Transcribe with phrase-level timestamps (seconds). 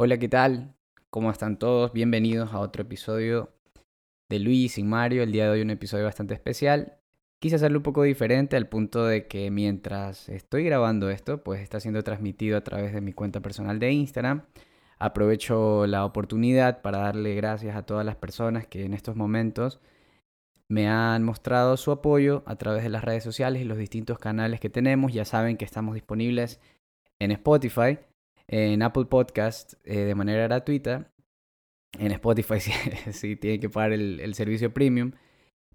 [0.00, 0.76] Hola, ¿qué tal?
[1.10, 1.92] ¿Cómo están todos?
[1.92, 3.52] Bienvenidos a otro episodio
[4.28, 5.24] de Luis sin Mario.
[5.24, 6.98] El día de hoy un episodio bastante especial.
[7.40, 11.80] Quise hacerlo un poco diferente al punto de que mientras estoy grabando esto, pues está
[11.80, 14.44] siendo transmitido a través de mi cuenta personal de Instagram.
[15.00, 19.80] Aprovecho la oportunidad para darle gracias a todas las personas que en estos momentos
[20.68, 24.60] me han mostrado su apoyo a través de las redes sociales y los distintos canales
[24.60, 25.12] que tenemos.
[25.12, 26.60] Ya saben que estamos disponibles
[27.18, 27.98] en Spotify,
[28.48, 31.12] en Apple Podcast eh, de manera gratuita.
[31.98, 32.60] En Spotify
[33.12, 35.12] sí, tienen que pagar el, servicio premium.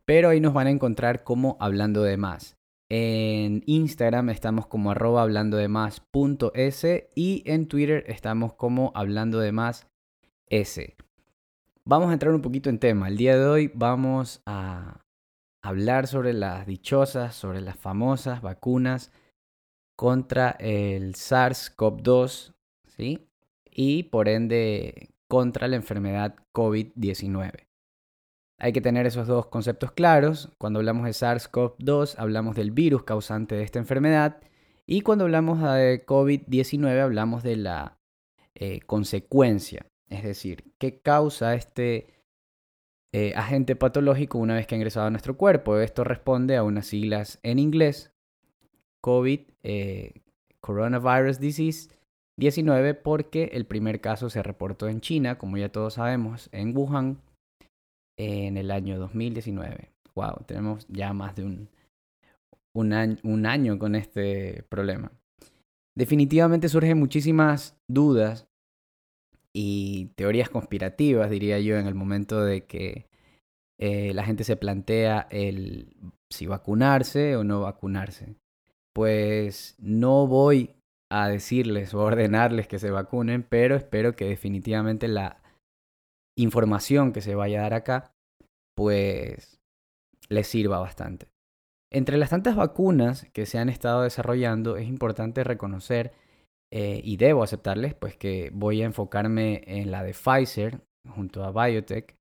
[0.06, 2.58] Pero ahí nos van a encontrar como hablando de más.
[2.90, 6.04] En Instagram estamos como arroba hablando de más
[7.16, 9.88] y en Twitter estamos como hablando de más.
[11.86, 13.08] Vamos a entrar un poquito en tema.
[13.08, 15.04] El día de hoy vamos a
[15.64, 19.12] hablar sobre las dichosas, sobre las famosas vacunas
[19.96, 22.54] contra el SARS-CoV-2,
[22.96, 23.28] ¿sí?
[23.70, 27.68] Y por ende contra la enfermedad COVID-19.
[28.60, 30.50] Hay que tener esos dos conceptos claros.
[30.58, 34.42] Cuando hablamos de SARS-CoV-2 hablamos del virus causante de esta enfermedad
[34.86, 38.00] y cuando hablamos de COVID-19 hablamos de la
[38.56, 42.08] eh, consecuencia, es decir, qué causa este
[43.12, 45.80] eh, agente patológico una vez que ha ingresado a nuestro cuerpo.
[45.80, 48.14] Esto responde a unas siglas en inglés,
[49.02, 50.22] COVID, eh,
[50.60, 51.90] Coronavirus Disease
[52.38, 57.22] 19, porque el primer caso se reportó en China, como ya todos sabemos, en Wuhan,
[58.18, 59.92] en el año 2019.
[60.16, 61.70] Wow, tenemos ya más de un,
[62.74, 65.12] un, año, un año con este problema.
[65.96, 68.48] Definitivamente surgen muchísimas dudas
[69.54, 73.08] y teorías conspirativas, diría yo, en el momento de que
[73.80, 75.96] eh, la gente se plantea el
[76.32, 78.36] si vacunarse o no vacunarse.
[78.94, 80.76] Pues no voy
[81.16, 85.44] a decirles o ordenarles que se vacunen, pero espero que definitivamente la
[86.36, 88.16] información que se vaya a dar acá,
[88.76, 89.62] pues
[90.28, 91.28] les sirva bastante.
[91.92, 96.14] Entre las tantas vacunas que se han estado desarrollando, es importante reconocer
[96.72, 101.52] eh, y debo aceptarles, pues que voy a enfocarme en la de Pfizer junto a
[101.52, 102.18] Biotech,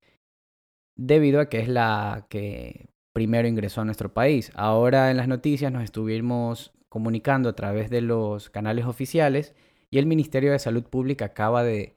[0.99, 4.53] debido a que es la que primero ingresó a nuestro país.
[4.55, 9.55] Ahora en las noticias nos estuvimos comunicando a través de los canales oficiales
[9.91, 11.97] y el Ministerio de Salud Pública acaba de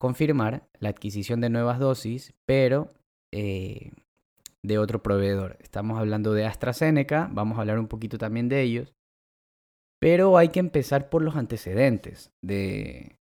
[0.00, 2.88] confirmar la adquisición de nuevas dosis, pero
[3.34, 3.90] eh,
[4.62, 5.58] de otro proveedor.
[5.60, 8.94] Estamos hablando de AstraZeneca, vamos a hablar un poquito también de ellos,
[10.00, 13.18] pero hay que empezar por los antecedentes de,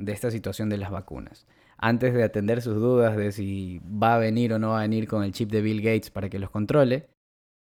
[0.00, 1.46] de esta situación de las vacunas.
[1.78, 5.06] Antes de atender sus dudas de si va a venir o no va a venir
[5.06, 7.08] con el chip de Bill Gates para que los controle,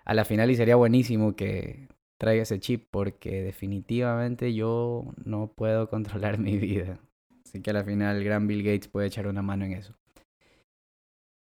[0.04, 1.88] a la final y sería buenísimo que
[2.24, 6.98] traiga ese chip porque definitivamente yo no puedo controlar mi vida.
[7.44, 9.94] Así que al final el gran Bill Gates puede echar una mano en eso.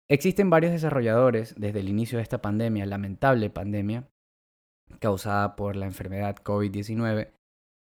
[0.09, 4.07] Existen varios desarrolladores desde el inicio de esta pandemia, lamentable pandemia,
[5.01, 7.31] causada por la enfermedad COVID-19,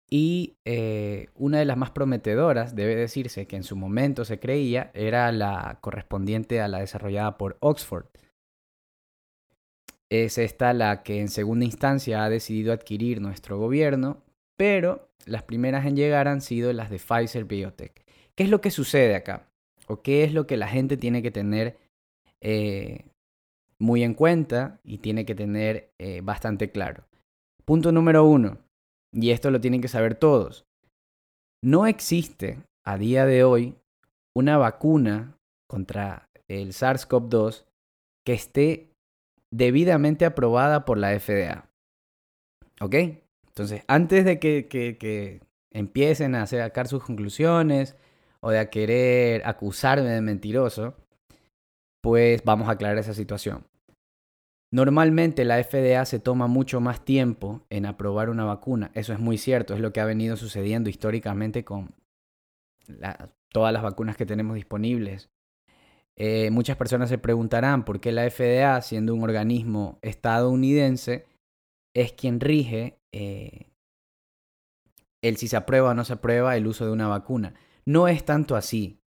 [0.10, 4.92] y eh, una de las más prometedoras, debe decirse que en su momento se creía,
[4.94, 8.06] era la correspondiente a la desarrollada por Oxford.
[10.12, 14.22] Es esta la que en segunda instancia ha decidido adquirir nuestro gobierno,
[14.58, 18.06] pero las primeras en llegar han sido las de Pfizer Biotech.
[18.36, 19.50] ¿Qué es lo que sucede acá?
[19.88, 21.78] ¿O qué es lo que la gente tiene que tener
[22.42, 23.06] eh,
[23.80, 27.04] muy en cuenta y tiene que tener eh, bastante claro?
[27.66, 28.60] Punto número uno,
[29.12, 30.66] y esto lo tienen que saber todos.
[31.64, 33.76] No existe a día de hoy
[34.36, 37.66] una vacuna contra el SARS-CoV-2
[38.26, 38.92] que esté
[39.56, 41.70] debidamente aprobada por la FDA.
[42.82, 42.96] ¿Ok?
[43.48, 45.42] Entonces, antes de que,
[45.72, 47.96] empiecen a sacar sus conclusiones
[48.40, 50.96] o de a querer acusarme de mentiroso,
[52.02, 53.66] pues vamos a aclarar esa situación.
[54.72, 58.92] Normalmente la FDA se toma mucho más tiempo en aprobar una vacuna.
[58.94, 61.96] Eso es muy cierto, es lo que ha venido sucediendo históricamente con
[63.50, 65.30] todas las vacunas que tenemos disponibles.
[66.18, 71.26] Eh, muchas personas se preguntarán por qué la FDA, siendo un organismo estadounidense,
[71.94, 73.68] es quien rige eh,
[75.22, 77.54] el si se aprueba o no se aprueba el uso de una vacuna.
[77.86, 79.00] No es tanto así.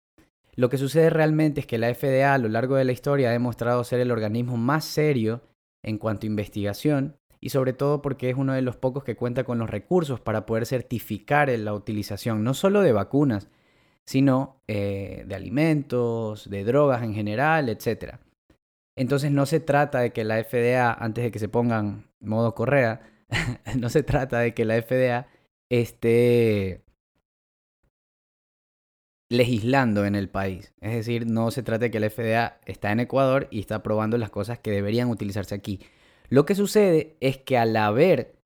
[0.55, 3.33] Lo que sucede realmente es que la FDA a lo largo de la historia ha
[3.33, 5.41] demostrado ser el organismo más serio
[5.83, 9.43] en cuanto a investigación y sobre todo porque es uno de los pocos que cuenta
[9.43, 13.49] con los recursos para poder certificar la utilización no solo de vacunas,
[14.07, 18.15] sino eh, de alimentos, de drogas en general, etc.
[18.95, 23.01] Entonces no se trata de que la FDA, antes de que se pongan modo correa,
[23.77, 25.27] no se trata de que la FDA
[25.69, 26.83] esté
[29.29, 30.73] legislando en el país.
[30.79, 34.17] Es decir, no se trata de que la FDA está en Ecuador y está aprobando
[34.17, 35.81] las cosas que deberían utilizarse aquí.
[36.29, 38.37] Lo que sucede es que al haber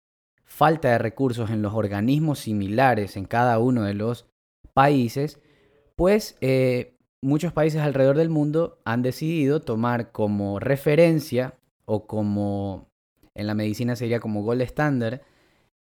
[0.43, 4.25] falta de recursos en los organismos similares en cada uno de los
[4.73, 5.39] países,
[6.01, 6.35] pues
[7.21, 11.53] muchos países alrededor del mundo han decidido tomar como referencia
[11.85, 12.87] o como
[13.35, 15.21] en la medicina sería como gold estándar,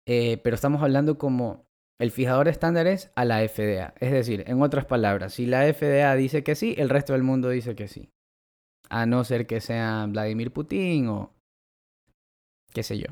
[0.07, 1.65] eh, pero estamos hablando como
[1.99, 3.95] el fijador de estándares a la FDA.
[3.99, 7.49] Es decir, en otras palabras, si la FDA dice que sí, el resto del mundo
[7.49, 8.11] dice que sí.
[8.91, 11.33] A no ser que sea Vladimir Putin o
[12.75, 13.07] qué sé yo.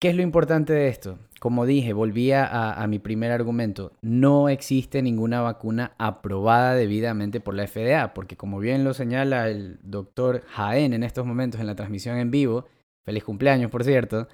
[0.00, 1.18] ¿Qué es lo importante de esto?
[1.38, 2.46] Como dije, volvía
[2.80, 3.92] a, mi primer argumento.
[4.00, 9.78] No existe ninguna vacuna aprobada debidamente por la FDA, porque como bien lo señala el
[9.82, 12.64] doctor Jaén en estos momentos en la transmisión en vivo,
[13.04, 14.28] feliz cumpleaños por cierto,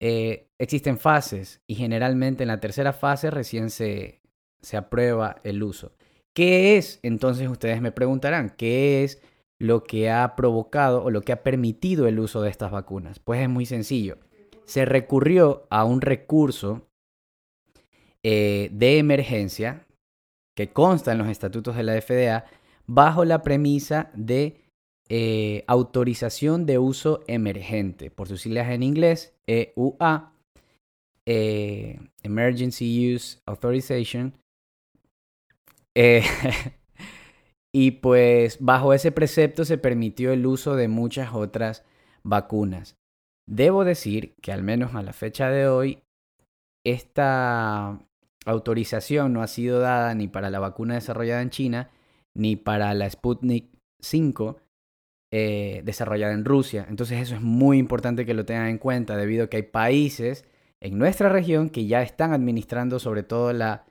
[0.00, 4.20] eh, existen fases y generalmente en la tercera fase recién se,
[4.60, 5.92] se aprueba el uso.
[6.32, 7.00] ¿Qué es?
[7.02, 9.20] Entonces ustedes me preguntarán, ¿qué es
[9.58, 13.18] lo que ha provocado o lo que ha permitido el uso de estas vacunas?
[13.18, 14.18] Pues es muy sencillo.
[14.68, 16.86] Se recurrió a un recurso
[18.22, 19.86] eh, de emergencia
[20.54, 22.44] que consta en los estatutos de la FDA
[22.86, 24.60] bajo la premisa de
[25.08, 30.32] eh, autorización de uso emergente, por sus siglas en inglés, EUA,
[31.24, 34.34] eh, Emergency Use Authorization.
[37.72, 41.84] Y pues bajo ese precepto se permitió el uso de muchas otras
[42.22, 42.97] vacunas.
[43.48, 46.02] Debo decir que al menos a la fecha de hoy,
[46.84, 47.98] esta
[48.44, 51.90] autorización no ha sido dada ni para la vacuna desarrollada en China,
[52.34, 54.58] ni para la Sputnik 5,
[55.32, 56.84] eh, desarrollada en Rusia.
[56.90, 60.44] Entonces eso es muy importante que lo tengan en cuenta debido a que hay países
[60.80, 63.86] en nuestra región que ya están administrando sobre todo la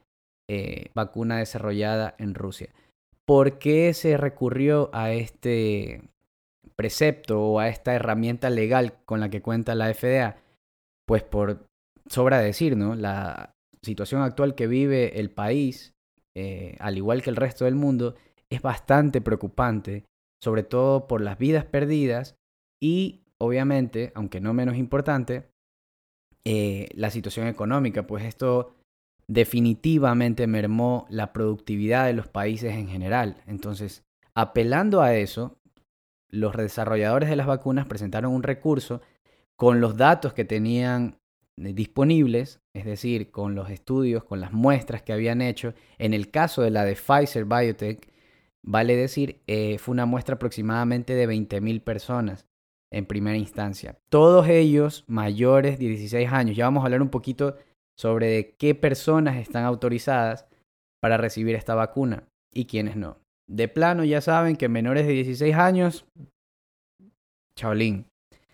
[0.47, 2.69] eh, vacuna desarrollada en Rusia.
[3.25, 6.03] ¿Por qué se recurrió a este
[6.77, 10.37] precepto o a esta herramienta legal con la que cuenta la FDA?
[11.05, 11.65] Pues por
[12.09, 12.95] sobra decir, ¿no?
[12.95, 15.93] La situación actual que vive el país,
[16.35, 18.15] eh, al igual que el resto del mundo,
[18.49, 20.05] es bastante preocupante
[20.41, 22.35] sobre todo por las vidas perdidas
[22.81, 25.49] y obviamente, aunque no menos importante,
[26.45, 28.75] eh, la situación económica, pues esto
[29.27, 33.43] definitivamente mermó la productividad de los países en general.
[33.45, 34.03] Entonces,
[34.35, 35.56] apelando a eso,
[36.29, 39.01] los desarrolladores de las vacunas presentaron un recurso
[39.55, 41.17] con los datos que tenían
[41.57, 45.73] eh, disponibles, es decir, con los estudios, con las muestras que habían hecho.
[45.97, 48.11] En el caso de la de Pfizer Biotech,
[48.69, 52.45] Vale decir, eh, fue una muestra aproximadamente de 20.000 personas
[52.91, 53.97] en primera instancia.
[54.09, 56.57] Todos ellos mayores de 16 años.
[56.57, 57.55] Ya vamos a hablar un poquito
[57.97, 60.47] sobre qué personas están autorizadas
[60.99, 63.17] para recibir esta vacuna y quiénes no.
[63.47, 66.05] De plano ya saben que menores de 16 años,
[67.55, 68.07] chaolín.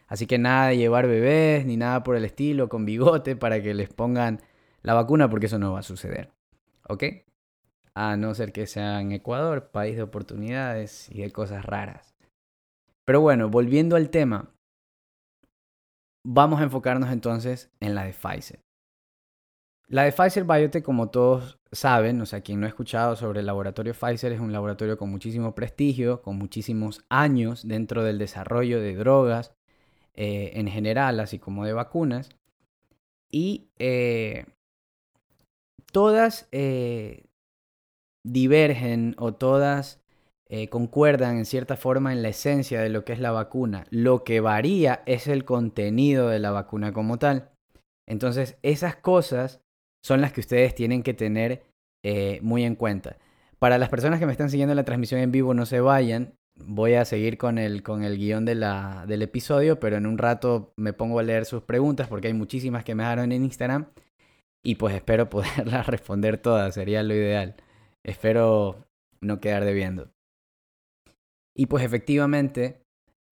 [0.08, 3.74] Así que nada de llevar bebés ni nada por el estilo con bigote para que
[3.74, 4.42] les pongan
[4.82, 6.32] la vacuna porque eso no va a suceder.
[6.88, 7.04] ¿Ok?
[7.96, 12.16] a no ser que sea en Ecuador, país de oportunidades y de cosas raras.
[13.06, 14.54] Pero bueno, volviendo al tema,
[16.26, 18.62] vamos a enfocarnos entonces en la de Pfizer.
[19.88, 23.46] La de Pfizer Biotech, como todos saben, o sea, quien no ha escuchado sobre el
[23.46, 28.96] laboratorio Pfizer, es un laboratorio con muchísimo prestigio, con muchísimos años dentro del desarrollo de
[28.96, 29.54] drogas
[30.16, 32.30] eh, en general, así como de vacunas.
[33.32, 34.46] Y eh,
[35.92, 37.26] todas eh,
[38.24, 40.00] divergen o todas
[40.70, 43.88] concuerdan en cierta forma en la esencia de lo que es la vacuna.
[43.90, 47.50] Lo que varía es el contenido de la vacuna como tal.
[48.08, 49.63] Entonces, esas cosas
[50.04, 51.64] son las que ustedes tienen que tener
[52.04, 53.18] eh, muy en cuenta.
[53.58, 56.34] Para las personas que me están siguiendo en la transmisión en vivo, no se vayan.
[56.56, 60.18] Voy a seguir con el, con el guion de la, del episodio, pero en un
[60.18, 63.88] rato me pongo a leer sus preguntas porque hay muchísimas que me dejaron en Instagram
[64.64, 67.56] y pues espero poderlas responder todas, sería lo ideal.
[68.04, 68.86] Espero
[69.22, 70.12] no quedar debiendo.
[71.56, 72.84] Y pues efectivamente,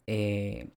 [0.07, 0.69] eh,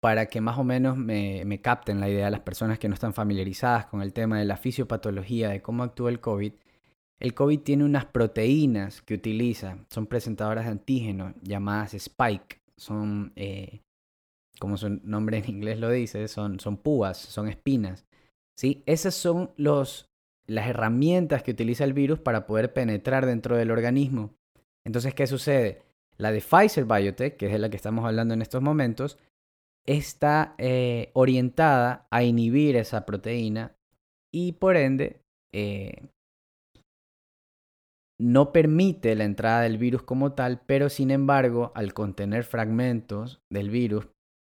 [0.00, 3.14] para que más o menos me, capten la idea de las personas que no están
[3.14, 6.52] familiarizadas con el tema de la fisiopatología, de cómo actúa el COVID,
[7.20, 13.82] el COVID tiene unas proteínas que utiliza, son presentadoras de antígeno llamadas spike, son, eh,
[14.58, 18.06] como su nombre en inglés lo dice, son, son púas, son espinas.
[18.56, 18.82] ¿sí?
[18.86, 20.10] Esas son los
[20.50, 24.34] las herramientas que utiliza el virus para poder penetrar dentro del organismo.
[24.84, 25.82] Entonces, ¿qué sucede?
[26.16, 29.16] La de Pfizer Biotech, que es de la que estamos hablando en estos momentos,
[29.90, 33.76] está eh, orientada a inhibir esa proteína
[34.32, 36.08] y por ende eh,
[38.20, 43.70] no permite la entrada del virus como tal, pero sin embargo, al contener fragmentos del
[43.70, 44.08] virus,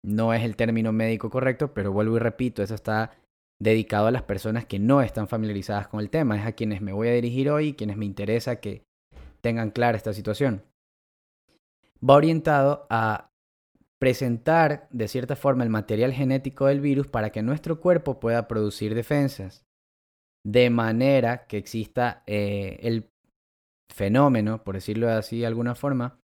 [0.06, 3.18] no es el término médico correcto, pero vuelvo y repito, eso está
[3.60, 6.94] dedicado a las personas que no están familiarizadas con el tema, es a quienes me
[6.94, 8.86] voy a dirigir hoy y quienes me interesa que
[9.42, 10.64] tengan clara esta situación.
[12.08, 13.32] Va orientado a
[14.06, 18.94] presentar de cierta forma el material genético del virus para que nuestro cuerpo pueda producir
[18.94, 19.66] defensas,
[20.46, 23.10] de manera que exista eh, el
[23.92, 26.20] fenómeno, por decirlo así de alguna forma,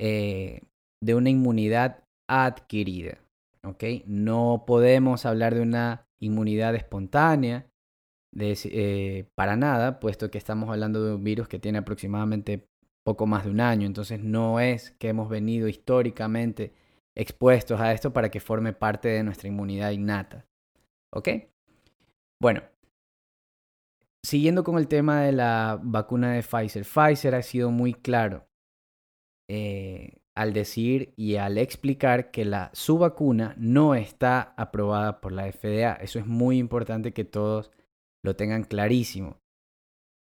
[0.00, 0.62] eh,
[1.04, 3.18] de una inmunidad adquirida.
[4.06, 7.66] No podemos hablar de una inmunidad espontánea
[8.34, 12.66] eh, para nada, puesto que estamos hablando de un virus que tiene aproximadamente
[13.04, 13.86] poco más de un año.
[13.86, 16.72] Entonces no es que hemos venido históricamente
[17.16, 20.46] expuestos a esto para que forme parte de nuestra inmunidad innata.
[21.12, 21.28] ¿Ok?
[22.40, 22.62] Bueno,
[24.24, 28.46] siguiendo con el tema de la vacuna de Pfizer, Pfizer ha sido muy claro
[29.50, 35.50] eh, al decir y al explicar que la, su vacuna no está aprobada por la
[35.50, 35.94] FDA.
[35.94, 37.70] Eso es muy importante que todos
[38.24, 39.38] lo tengan clarísimo.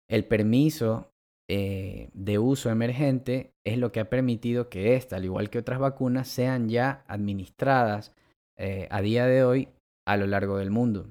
[0.10, 1.14] El permiso
[1.52, 5.80] eh, de uso emergente es lo que ha permitido que esta, al igual que otras
[5.80, 8.14] vacunas, sean ya administradas
[8.56, 9.70] eh, a día de hoy
[10.06, 11.08] a lo largo del mundo.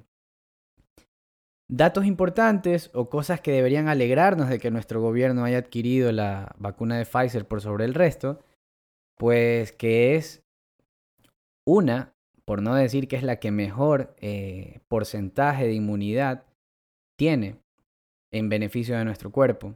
[1.68, 6.96] Datos importantes o cosas que deberían alegrarnos de que nuestro gobierno haya adquirido la vacuna
[6.96, 8.38] de Pfizer por sobre el resto,
[9.18, 10.44] pues que es
[11.66, 12.14] una,
[12.44, 16.44] por no decir que es la que mejor eh, porcentaje de inmunidad
[17.18, 17.56] tiene
[18.32, 19.74] en beneficio de nuestro cuerpo.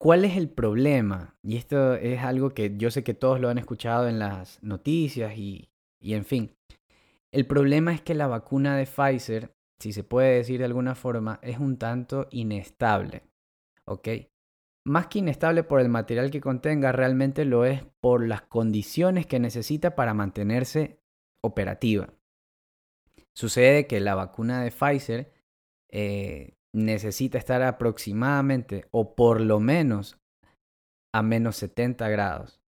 [0.00, 1.36] ¿Cuál es el problema?
[1.42, 5.36] Y esto es algo que yo sé que todos lo han escuchado en las noticias
[5.36, 6.56] y, y en fin.
[7.32, 11.40] El problema es que la vacuna de Pfizer si se puede decir de alguna forma,
[11.42, 13.22] es un tanto inestable.
[13.86, 14.08] ¿Ok?
[14.84, 19.40] Más que inestable por el material que contenga, realmente lo es por las condiciones que
[19.40, 21.00] necesita para mantenerse
[21.42, 22.12] operativa.
[23.34, 25.32] Sucede que la vacuna de Pfizer
[25.88, 30.18] eh, necesita estar aproximadamente o por lo menos
[31.12, 32.60] a menos 70 grados.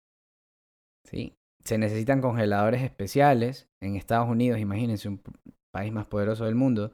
[1.06, 1.36] ¿Sí?
[1.64, 3.68] Se necesitan congeladores especiales.
[3.80, 5.22] En Estados Unidos, imagínense, un
[5.72, 6.92] país más poderoso del mundo,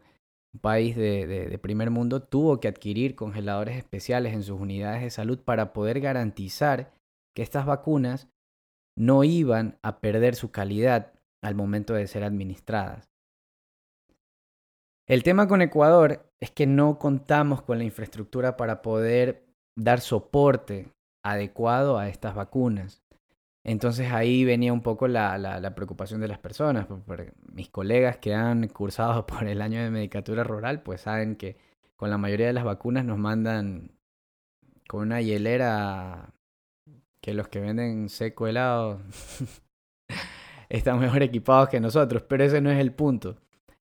[0.55, 5.39] un país de, primer mundo, tuvo que adquirir congeladores especiales en sus unidades de salud
[5.41, 6.93] para poder garantizar
[7.35, 8.29] que estas vacunas
[8.97, 11.13] no iban a perder su calidad
[11.43, 13.09] al momento de ser administradas.
[15.07, 19.45] El tema con Ecuador es que no contamos con la infraestructura para poder
[19.77, 20.89] dar soporte
[21.23, 23.03] adecuado a estas vacunas.
[23.65, 26.87] Entonces ahí venía un poco la, preocupación de las personas.
[27.53, 31.57] mis colegas que han cursado por el año de medicatura rural, pues saben que
[31.97, 33.91] con la mayoría de las vacunas nos mandan
[34.89, 36.33] con una hielera
[37.21, 39.03] que los que venden seco helado
[40.69, 43.37] están mejor equipados que nosotros, pero ese no es el punto.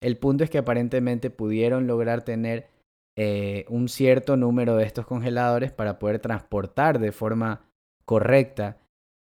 [0.04, 2.68] El punto es que aparentemente pudieron lograr tener
[3.16, 7.62] eh, un cierto número de estos congeladores para poder transportar de forma
[8.04, 8.76] correcta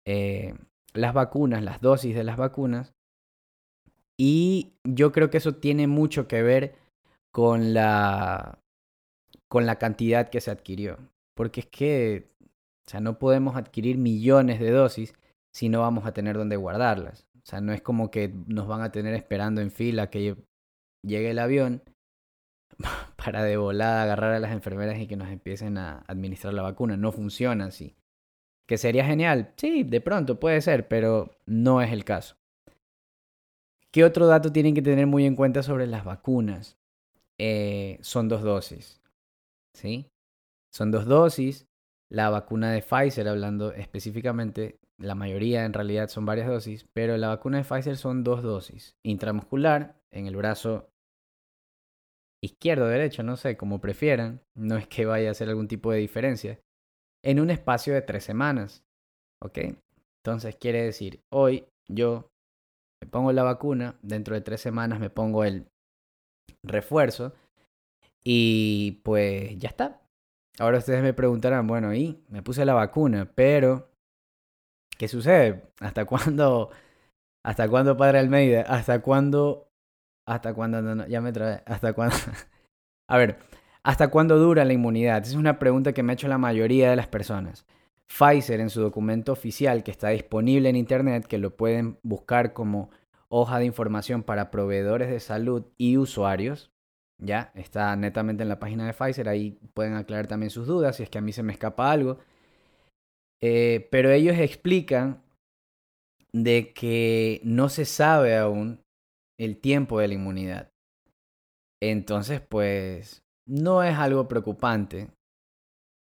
[0.06, 0.56] eh,
[0.94, 2.94] las vacunas, las dosis de las vacunas.
[4.18, 6.76] Y yo creo que eso tiene mucho que ver
[7.34, 8.60] con la,
[9.50, 10.98] con la cantidad que se adquirió.
[11.36, 12.32] Porque es que,
[12.88, 15.14] o sea, no podemos adquirir millones de dosis
[15.54, 17.28] si no vamos a tener dónde guardarlas.
[17.36, 20.38] O sea, no es como que nos van a tener esperando en fila que
[21.04, 21.84] llegue el avión
[23.16, 26.98] para de volada agarrar a las enfermeras y que nos empiecen a administrar la vacuna.
[26.98, 27.96] No funciona así.
[28.68, 29.54] ¿Que sería genial?
[29.58, 32.36] Sí, de pronto puede ser, pero no es el caso.
[33.92, 36.78] ¿Qué otro dato tienen que tener muy en cuenta sobre las vacunas?
[37.40, 39.02] Eh, son dos dosis.
[39.74, 40.08] ¿Sí?
[40.72, 41.66] Son dos dosis.
[42.12, 47.30] La vacuna de Pfizer, hablando específicamente, la mayoría en realidad son varias dosis, pero la
[47.30, 48.98] vacuna de Pfizer son dos dosis.
[49.04, 50.90] Intramuscular, en el brazo
[52.44, 54.42] izquierdo derecho, no sé, como prefieran.
[54.56, 56.60] No es que vaya a hacer algún tipo de diferencia
[57.24, 58.84] en un espacio de tres semanas.
[59.42, 59.60] ¿Ok?
[60.24, 62.30] Entonces quiere decir, hoy yo
[63.02, 65.68] me pongo la vacuna, dentro de tres semanas me pongo el
[66.64, 67.34] refuerzo
[68.24, 70.02] y pues ya está.
[70.60, 73.89] Ahora ustedes me preguntarán, bueno, y me puse la vacuna, pero
[75.00, 75.64] ¿qué sucede?
[75.80, 76.72] ¿Hasta cuándo?
[77.44, 78.64] ¿Hasta cuándo, padre Almeida?
[78.64, 79.70] ¿Hasta cuándo?
[80.28, 80.82] ¿Hasta cuándo?
[80.82, 81.64] No, ya me trae.
[81.66, 82.16] ¿Hasta cuándo?
[83.10, 83.40] A ver,
[83.84, 85.24] ¿Hasta cuándo dura la inmunidad?
[85.24, 87.66] Esa es una pregunta que me ha hecho la mayoría de las personas.
[88.08, 92.92] Pfizer en su documento oficial que está disponible en Internet, que lo pueden buscar como
[93.30, 96.72] hoja de información para proveedores de salud y usuarios,
[97.22, 101.04] Ya, está netamente en la página de Pfizer, ahí pueden aclarar también sus dudas si
[101.04, 102.20] es que a mí se me escapa algo.
[103.42, 105.24] Eh, pero ellos explican
[106.34, 108.82] de que no se sabe aún
[109.40, 110.72] el tiempo de la inmunidad.
[111.82, 115.10] Entonces, pues, no es algo preocupante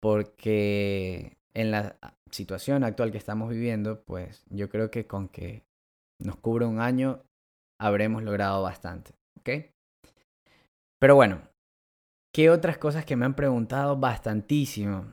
[0.00, 1.96] porque en la
[2.30, 5.64] situación actual que estamos viviendo, pues yo creo que con que
[6.20, 7.22] nos cubra un año
[7.80, 9.72] habremos logrado bastante, ¿ok?
[11.00, 11.42] Pero bueno,
[12.34, 15.12] ¿qué otras cosas que me han preguntado bastantísimo?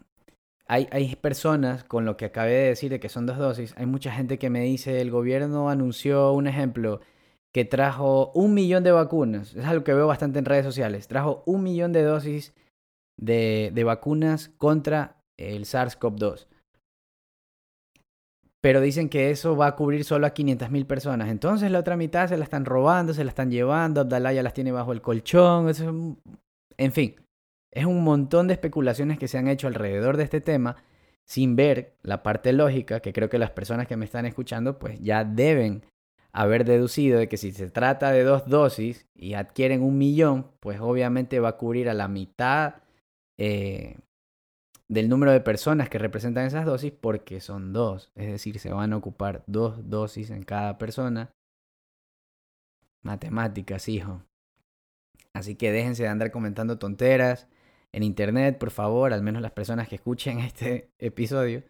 [0.73, 4.09] Hay, personas, con lo que acabé de decir de que son dos dosis, hay mucha
[4.09, 7.01] gente que me dice, el gobierno anunció un ejemplo
[7.53, 11.43] que trajo un millón de vacunas, es algo que veo bastante en redes sociales, trajo
[11.45, 12.53] un millón de dosis
[13.17, 16.47] de, de vacunas contra el SARS-CoV-2.
[18.61, 21.29] Pero dicen que eso va a cubrir solo a 500.000 personas.
[21.29, 24.53] Entonces la otra mitad se la están robando, se la están llevando, Abdalá ya las
[24.53, 25.67] tiene bajo el colchón.
[25.67, 26.15] Eso
[26.77, 27.15] En fin,
[27.71, 30.77] es un montón de especulaciones que se han hecho alrededor de este tema
[31.25, 34.99] sin ver la parte lógica que creo que las personas que me están escuchando pues
[34.99, 35.85] ya deben
[36.33, 40.79] haber deducido de que si se trata de dos dosis y adquieren un millón, pues
[40.79, 42.75] obviamente va a cubrir a la mitad
[43.37, 43.97] eh,
[44.87, 48.11] del número de personas que representan esas dosis porque son dos.
[48.15, 51.31] Es decir, se van a ocupar dos dosis en cada persona.
[53.03, 54.23] Matemáticas, hijo.
[55.33, 57.47] Así que déjense de andar comentando tonteras
[57.93, 61.63] en internet, por favor, al menos las personas que escuchen este episodio.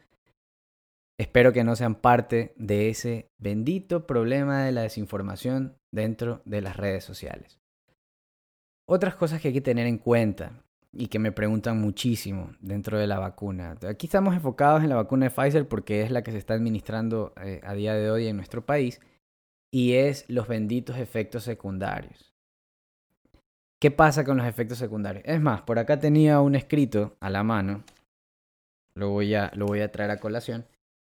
[1.17, 6.77] Espero que no sean parte de ese bendito problema de la desinformación dentro de las
[6.77, 7.59] redes sociales.
[8.87, 13.07] Otras cosas que hay que tener en cuenta y que me preguntan muchísimo dentro de
[13.07, 13.77] la vacuna.
[13.87, 17.33] Aquí estamos enfocados en la vacuna de Pfizer porque es la que se está administrando
[17.41, 18.99] eh, a día de hoy en nuestro país
[19.71, 22.30] y es los benditos efectos secundarios.
[23.81, 25.23] ¿Qué pasa con los efectos secundarios?
[25.25, 27.83] Es más, por acá tenía un escrito a la mano,
[28.93, 30.67] lo voy a, lo voy a traer a colación,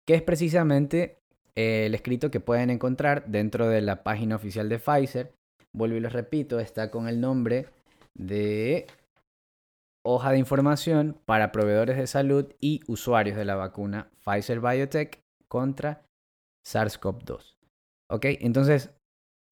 [0.08, 1.18] que es precisamente
[1.56, 5.34] eh, el escrito que pueden encontrar dentro de la página oficial de Pfizer.
[5.74, 7.68] Vuelvo y lo repito, está con el nombre
[8.14, 8.88] de
[10.06, 16.06] hoja de información para proveedores de salud y usuarios de la vacuna Pfizer Biotech contra
[16.66, 17.58] SARS-CoV-2.
[18.10, 18.26] ¿Ok?
[18.40, 18.92] Entonces,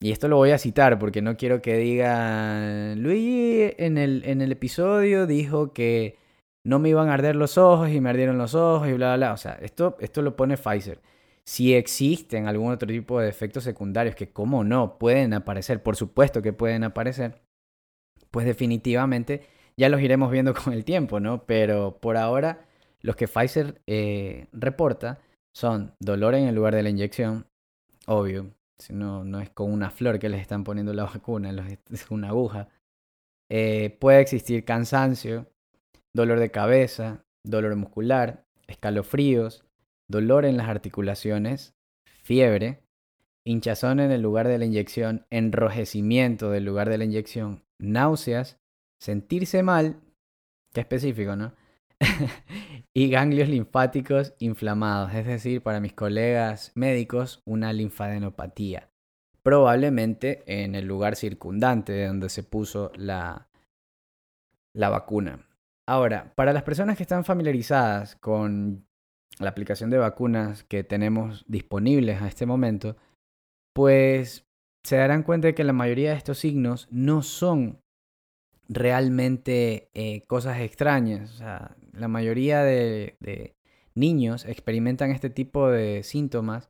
[0.02, 4.42] y esto lo voy a citar porque no quiero que digan, Luis en el, en
[4.42, 6.18] el episodio dijo que
[6.66, 9.18] no me iban a arder los ojos y me ardieron los ojos y bla, bla,
[9.18, 9.34] bla.
[9.34, 11.02] O sea, esto, esto lo pone Pfizer.
[11.46, 16.42] Si existen algún otro tipo de efectos secundarios que, como no, pueden aparecer, por supuesto
[16.42, 17.42] que pueden aparecer,
[18.32, 21.46] pues definitivamente ya los iremos viendo con el tiempo, ¿no?
[21.46, 22.68] Pero por ahora,
[23.02, 25.20] los que Pfizer eh, reporta
[25.54, 27.48] son dolor en el lugar de la inyección,
[28.06, 31.54] obvio, si no, no es con una flor que les están poniendo la vacuna,
[31.92, 32.70] es una aguja.
[33.50, 35.52] Eh, puede existir cansancio,
[36.14, 39.66] dolor de cabeza, dolor muscular, escalofríos,
[40.08, 41.76] dolor en las articulaciones,
[42.24, 42.84] fiebre,
[43.46, 48.60] hinchazón en el lugar de la inyección, enrojecimiento del lugar de la inyección, náuseas,
[49.00, 50.00] sentirse mal,
[50.74, 51.54] qué específico, ¿no?
[52.94, 58.90] y ganglios linfáticos inflamados, es decir, para mis colegas médicos, una linfadenopatía,
[59.44, 63.50] probablemente en el lugar circundante de donde se puso la,
[64.74, 65.46] la vacuna.
[65.88, 68.86] Ahora, para las personas que están familiarizadas con
[69.40, 72.98] la aplicación de vacunas que tenemos disponibles a este momento,
[73.74, 74.46] pues
[74.84, 77.82] se darán cuenta de que la mayoría de estos signos no son
[78.70, 81.42] realmente eh, cosas extrañas.
[81.94, 83.56] La mayoría de,
[83.96, 86.70] niños experimentan este tipo de síntomas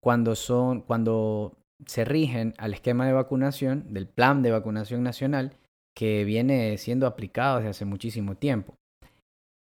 [0.00, 5.56] cuando son, cuando se rigen al esquema de vacunación del plan de vacunación nacional
[5.94, 8.74] que viene siendo aplicado desde hace muchísimo tiempo.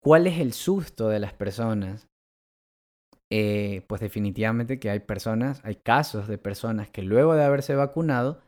[0.04, 2.08] ¿Cuál es el susto de las personas?
[3.30, 8.42] Eh, pues definitivamente que hay personas, hay casos de personas que luego de haberse vacunado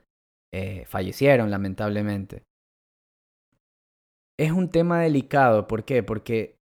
[0.53, 2.43] eh, fallecieron lamentablemente
[4.39, 5.67] es un tema delicado.
[5.67, 6.01] ¿Por qué?
[6.01, 6.57] Porque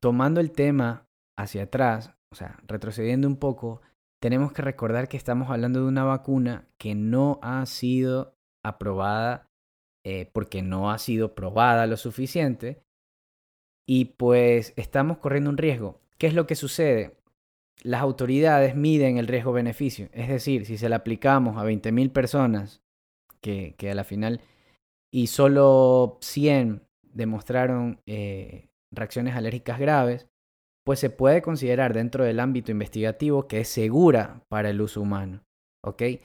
[0.00, 1.06] tomando el tema
[1.38, 3.80] hacia atrás, o sea, retrocediendo un poco,
[4.20, 9.48] tenemos que recordar que estamos hablando de una vacuna que no ha sido aprobada
[10.04, 12.82] eh, porque no ha sido probada lo suficiente.
[13.86, 16.00] Y pues estamos corriendo un riesgo.
[16.18, 17.16] ¿Qué es lo que sucede?
[17.82, 20.08] Las autoridades miden el riesgo-beneficio.
[20.12, 22.82] Es decir, si se la aplicamos a 20.000 personas,
[23.40, 24.40] que, a la final,
[25.12, 26.82] y solo 100
[27.14, 30.28] demostraron eh, reacciones alérgicas graves,
[30.84, 35.42] pues se puede considerar dentro del ámbito investigativo que es segura para el uso humano.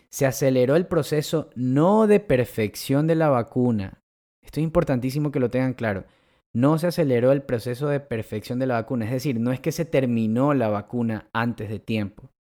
[0.09, 4.01] Se aceleró el proceso no de perfección de la vacuna.
[4.41, 6.05] Esto es importantísimo que lo tengan claro.
[6.53, 9.71] No se aceleró el proceso de perfección de la vacuna, es decir, no es que
[9.71, 12.31] se terminó la vacuna antes de tiempo.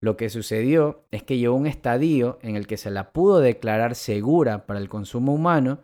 [0.00, 3.94] Lo que sucedió es que llegó un estadio en el que se la pudo declarar
[3.94, 5.80] segura para el consumo humano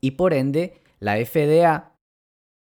[0.00, 1.96] y por ende la FDA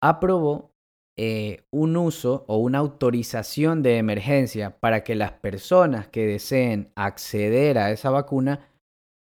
[0.02, 0.72] aprobó
[1.18, 7.78] eh, un uso o una autorización de emergencia para que las personas que deseen acceder
[7.78, 8.70] a esa vacuna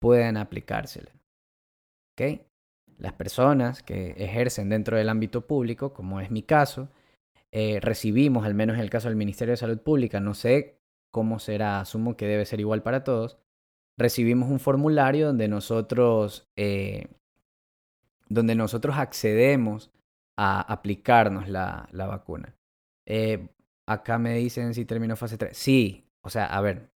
[0.02, 1.12] puedan aplicársela.
[2.14, 2.42] ¿Ok?
[2.98, 6.90] Las personas que ejercen dentro del ámbito público, como es mi caso,
[7.52, 10.80] eh, recibimos, al menos en el caso del Ministerio de Salud Pública, no sé
[11.12, 13.38] cómo será, asumo que debe ser igual para todos,
[13.98, 17.08] recibimos un formulario donde nosotros, eh,
[18.30, 19.92] donde nosotros accedemos
[20.38, 22.56] a aplicarnos la, la vacuna.
[23.06, 23.48] Eh,
[23.88, 25.56] acá me dicen si terminó fase 3.
[25.58, 26.90] Sí, o sea, a ver.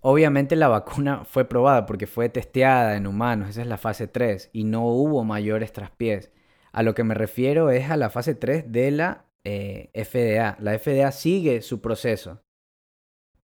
[0.00, 4.50] Obviamente la vacuna fue probada porque fue testeada en humanos, esa es la fase 3,
[4.52, 6.32] y no hubo mayores traspiés.
[6.72, 10.56] A lo que me refiero es a la fase 3 de la eh, FDA.
[10.58, 12.43] La FDA sigue su proceso.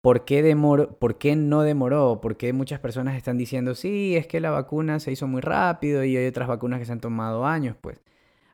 [0.02, 0.56] ¿Por qué,
[1.00, 2.22] ¿Por qué no demoró?
[2.22, 6.04] ¿Por qué muchas personas están diciendo, sí, es que la vacuna se hizo muy rápido
[6.06, 7.76] y hay otras vacunas que se han tomado años?
[7.82, 8.02] Pues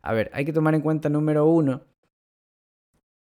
[0.01, 1.83] a ver, hay que tomar en cuenta, número uno,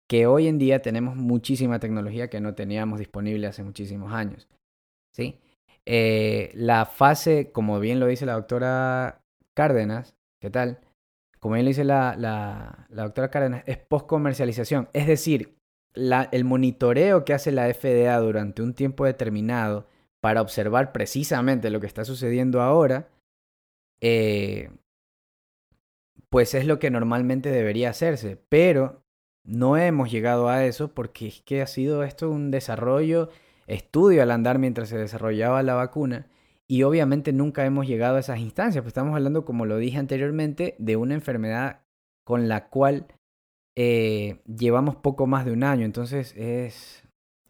[0.07, 4.47] que hoy en día tenemos muchísima tecnología que no teníamos disponible hace muchísimos años.
[5.11, 5.39] ¿sí?
[5.85, 9.23] Eh, la fase, como bien lo dice la doctora
[9.53, 10.79] Cárdenas, ¿qué tal?
[11.39, 14.89] Como bien lo dice la, la, doctora Cárdenas, es post-comercialización.
[14.93, 15.57] Es decir,
[15.95, 19.87] el monitoreo que hace la FDA durante un tiempo determinado
[20.21, 23.09] para observar precisamente lo que está sucediendo ahora,
[24.01, 24.71] eh,
[26.29, 29.03] pues es lo que normalmente debería hacerse, pero
[29.43, 33.29] no hemos llegado a eso porque es que ha sido esto un desarrollo,
[33.67, 36.27] estudio al andar mientras se desarrollaba la vacuna
[36.67, 40.75] y obviamente nunca hemos llegado a esas instancias, pues estamos hablando, como lo dije anteriormente,
[40.79, 41.81] de una enfermedad
[42.23, 43.07] con la cual
[43.75, 47.03] eh, llevamos poco más de un año, entonces es,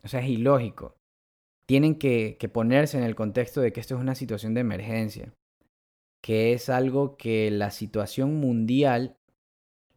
[0.04, 0.96] o sea, es ilógico.
[1.66, 5.34] Tienen que ponerse en el contexto de que esto es una situación de emergencia
[6.24, 9.18] que es algo que la situación mundial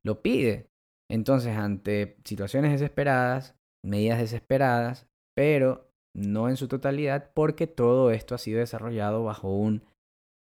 [0.03, 0.69] lo pide.
[1.09, 8.39] Entonces, ante situaciones desesperadas, medidas desesperadas, pero no en su totalidad, porque todo esto ha
[8.39, 9.85] sido desarrollado bajo un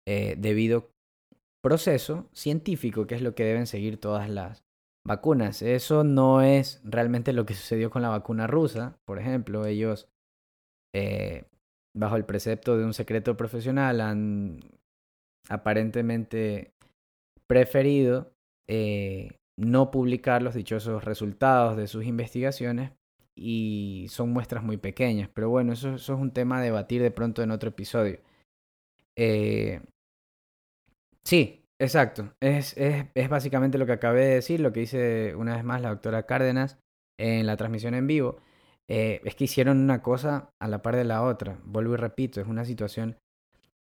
[0.06, 0.90] eh, debido
[1.62, 4.64] proceso científico, que es lo que deben seguir todas las
[5.08, 5.62] vacunas.
[5.62, 9.66] Eso no es realmente lo que sucedió con la vacuna rusa, por ejemplo.
[9.66, 10.08] Ellos,
[10.94, 11.46] eh,
[11.96, 14.60] bajo el precepto de un secreto profesional, han
[15.48, 16.74] aparentemente
[17.46, 18.32] preferido
[18.68, 22.92] eh, no publicar los dichosos resultados de sus investigaciones
[23.34, 25.30] y son muestras muy pequeñas.
[25.32, 28.20] Pero bueno, eso, es un tema a debatir de pronto en otro episodio.
[29.16, 29.80] Eh,
[31.24, 32.34] sí, exacto.
[32.40, 35.80] Es, es, es, básicamente lo que acabé de decir, lo que dice una vez más
[35.80, 36.78] la doctora Cárdenas
[37.18, 38.38] en la transmisión en vivo.
[38.88, 41.58] Eh, es que hicieron una cosa a la par de la otra.
[41.64, 43.18] Vuelvo y repito, es una situación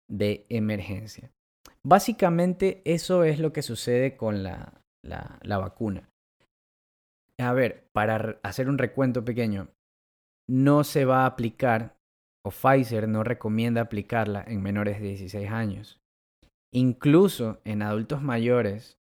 [0.08, 1.32] de emergencia.
[1.84, 6.10] Básicamente eso es lo que sucede con la, la, vacuna.
[7.38, 9.68] A ver, para hacer un recuento pequeño,
[10.48, 11.96] no se va a aplicar,
[12.44, 16.02] o Pfizer no recomienda aplicarla en menores de 16 años.
[16.76, 19.00] Incluso en adultos mayores,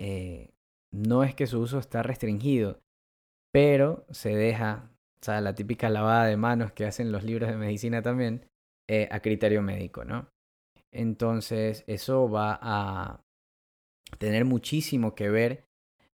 [0.00, 0.54] eh,
[0.90, 2.80] no es que su uso está restringido,
[3.52, 7.58] pero se deja, o sea, la típica lavada de manos que hacen los libros de
[7.58, 8.46] medicina también,
[8.88, 10.30] eh, a criterio médico, ¿no?
[10.90, 13.20] Entonces eso va a
[14.18, 15.66] tener muchísimo que ver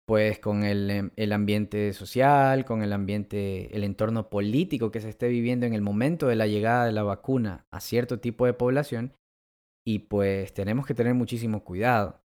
[0.05, 5.09] pues con el, em, el, ambiente social, con el ambiente, el entorno político que se
[5.09, 8.53] esté viviendo en el momento de la llegada de la vacuna a cierto tipo de
[8.53, 9.11] población
[9.85, 12.19] y pues tenemos que tener muchísimo cuidado.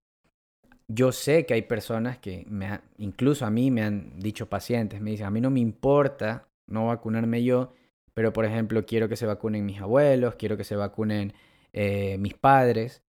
[0.89, 5.11] Yo sé que hay personas que me incluso a mí me han dicho pacientes, me
[5.11, 7.73] dicen, a mí no me importa no vacunarme yo,
[8.15, 11.33] pero por ejemplo quiero que se vacunen mis abuelos, quiero que se vacunen
[11.73, 13.03] eh, mis padres.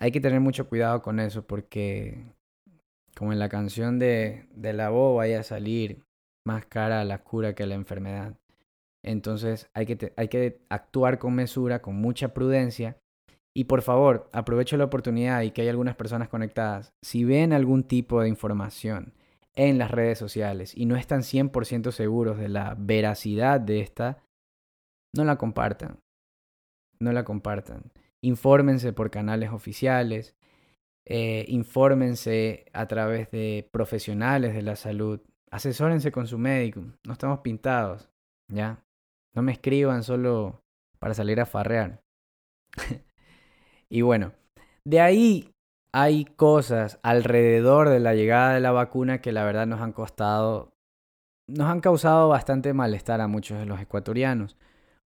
[0.00, 2.24] Hay que tener mucho cuidado con eso porque,
[3.16, 6.02] como en la canción de, de la voz, vaya a salir
[6.44, 8.36] más cara la cura que la enfermedad.
[9.02, 12.96] Entonces hay que, hay que actuar con mesura, con mucha prudencia.
[13.56, 16.92] Y por favor, aprovecho la oportunidad y que hay algunas personas conectadas.
[17.02, 19.14] Si ven algún tipo de información
[19.54, 24.18] en las redes sociales y no están 100% seguros de la veracidad de esta,
[25.14, 25.98] no la compartan
[27.04, 27.92] no la compartan.
[28.22, 30.34] Infórmense por canales oficiales,
[31.06, 37.40] eh, infórmense a través de profesionales de la salud, asesórense con su médico, no estamos
[37.40, 38.10] pintados,
[38.48, 38.82] ¿ya?
[39.34, 40.62] No me escriban solo
[40.98, 42.02] para salir a farrear.
[43.94, 44.32] y bueno,
[44.84, 45.54] De ahí
[45.92, 50.72] hay cosas alrededor de la llegada de la vacuna que la verdad nos han costado,
[51.46, 54.56] nos han causado bastante malestar a muchos de los ecuatorianos.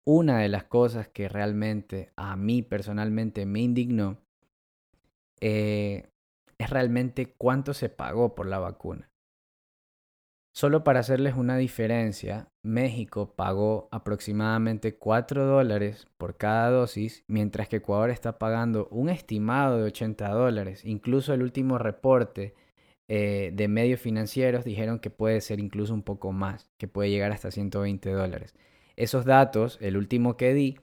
[0.06, 4.16] Una de las cosas que realmente a mí personalmente me indignó
[5.42, 6.08] eh,
[6.56, 9.09] es realmente cuánto se pagó por la vacuna.
[10.52, 17.76] Solo para hacerles una diferencia, México pagó aproximadamente 4 dólares por cada dosis, mientras que
[17.76, 20.84] Ecuador está pagando un estimado de 80 dólares.
[20.84, 22.54] Incluso el último reporte
[23.08, 27.30] eh, de medios financieros dijeron que puede ser incluso un poco más, que puede llegar
[27.30, 28.54] hasta 120 dólares.
[28.96, 30.80] Esos datos, el último que di,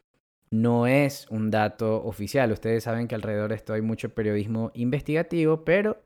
[0.49, 2.51] no es un dato oficial.
[2.53, 6.01] Ustedes saben que alrededor de esto hay mucho periodismo investigativo, pero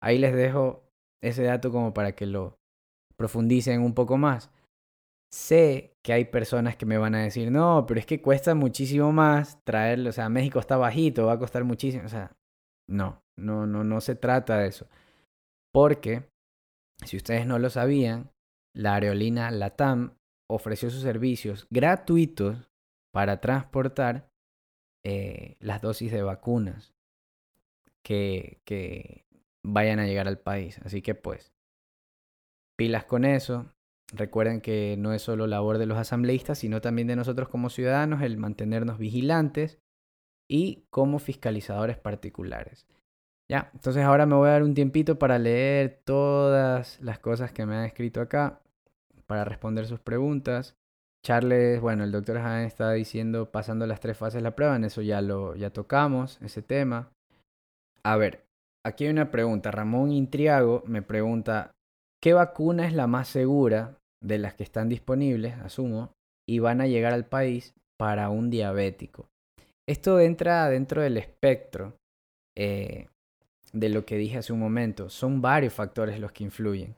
[0.00, 0.84] ahí les dejo
[1.20, 2.59] ese dato como para que lo
[3.20, 4.50] profundicen un poco más.
[5.30, 9.12] Sé que hay personas que me van a decir, no, pero es que cuesta muchísimo
[9.12, 12.34] más traerlo, o sea, México está bajito, va a costar muchísimo, o sea,
[12.88, 14.88] no, no, no, no se trata de eso.
[15.70, 16.30] Porque,
[17.04, 18.30] si ustedes no lo sabían,
[18.74, 20.14] la aerolínea LATAM
[20.48, 22.70] ofreció sus servicios gratuitos
[23.12, 24.30] para transportar
[25.04, 26.94] eh, las dosis de vacunas
[28.02, 29.26] que, que
[29.62, 30.80] vayan a llegar al país.
[30.86, 31.52] Así que pues,
[32.80, 33.66] pilas con eso.
[34.10, 38.22] Recuerden que no es solo labor de los asambleístas, sino también de nosotros como ciudadanos
[38.22, 39.78] el mantenernos vigilantes
[40.48, 42.86] y como fiscalizadores particulares.
[43.50, 47.66] Ya, entonces ahora me voy a dar un tiempito para leer todas las cosas que
[47.66, 48.62] me han escrito acá,
[49.26, 50.74] para responder sus preguntas.
[51.22, 55.02] Charles, bueno, el doctor Han está diciendo pasando las tres fases la prueba, en eso
[55.02, 57.10] ya lo ya tocamos, ese tema.
[58.02, 58.46] A ver,
[58.86, 59.70] aquí hay una pregunta.
[59.70, 61.72] Ramón Intriago me pregunta,
[62.20, 66.12] ¿qué vacuna es la más segura de las que están disponibles, asumo,
[66.48, 69.28] y van a llegar al país para un diabético?
[69.88, 71.96] Esto entra dentro del espectro
[72.56, 73.08] eh,
[73.72, 75.10] de lo que dije hace un momento.
[75.10, 76.94] Son varios factores los que influyen.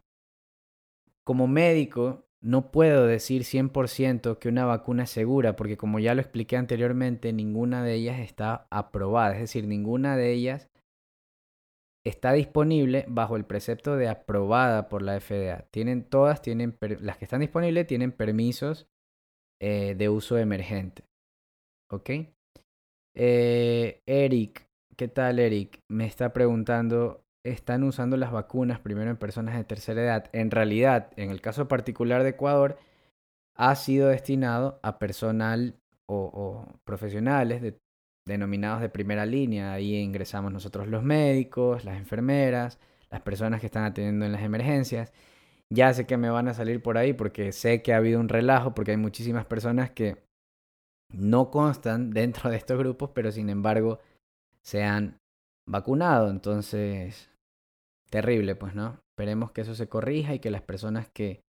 [1.24, 6.20] Como médico, no puedo decir 100% que una vacuna es segura, porque como ya lo
[6.20, 10.68] expliqué anteriormente, ninguna de ellas está aprobada, es decir, ninguna de ellas
[12.04, 15.66] está disponible bajo el precepto de aprobada por la FDA.
[15.70, 18.88] Tienen todas, tienen las que están disponibles tienen permisos
[19.60, 21.04] eh, de uso emergente.
[21.90, 22.10] ¿Ok?
[23.14, 25.78] Eh, Eric, ¿qué tal Eric?
[25.90, 30.30] Me está preguntando están usando las vacunas primero en personas de tercera edad.
[30.32, 32.78] En realidad, en el caso particular de Ecuador,
[33.56, 37.62] ha sido destinado a personal o, profesionales
[38.26, 39.72] denominados de primera línea.
[39.72, 42.78] Ahí ingresamos nosotros los médicos, las enfermeras,
[43.10, 45.12] las personas que están atendiendo en las emergencias.
[45.70, 48.28] Ya sé que me van a salir por ahí porque sé que ha habido un
[48.28, 50.22] relajo, porque hay muchísimas personas que
[51.12, 54.00] no constan dentro de estos grupos, pero sin embargo
[54.62, 55.18] se han
[55.66, 56.30] vacunado.
[56.30, 57.30] Entonces,
[58.10, 59.00] terrible, pues, ¿no?
[59.12, 61.42] Esperemos que eso se corrija y que las personas que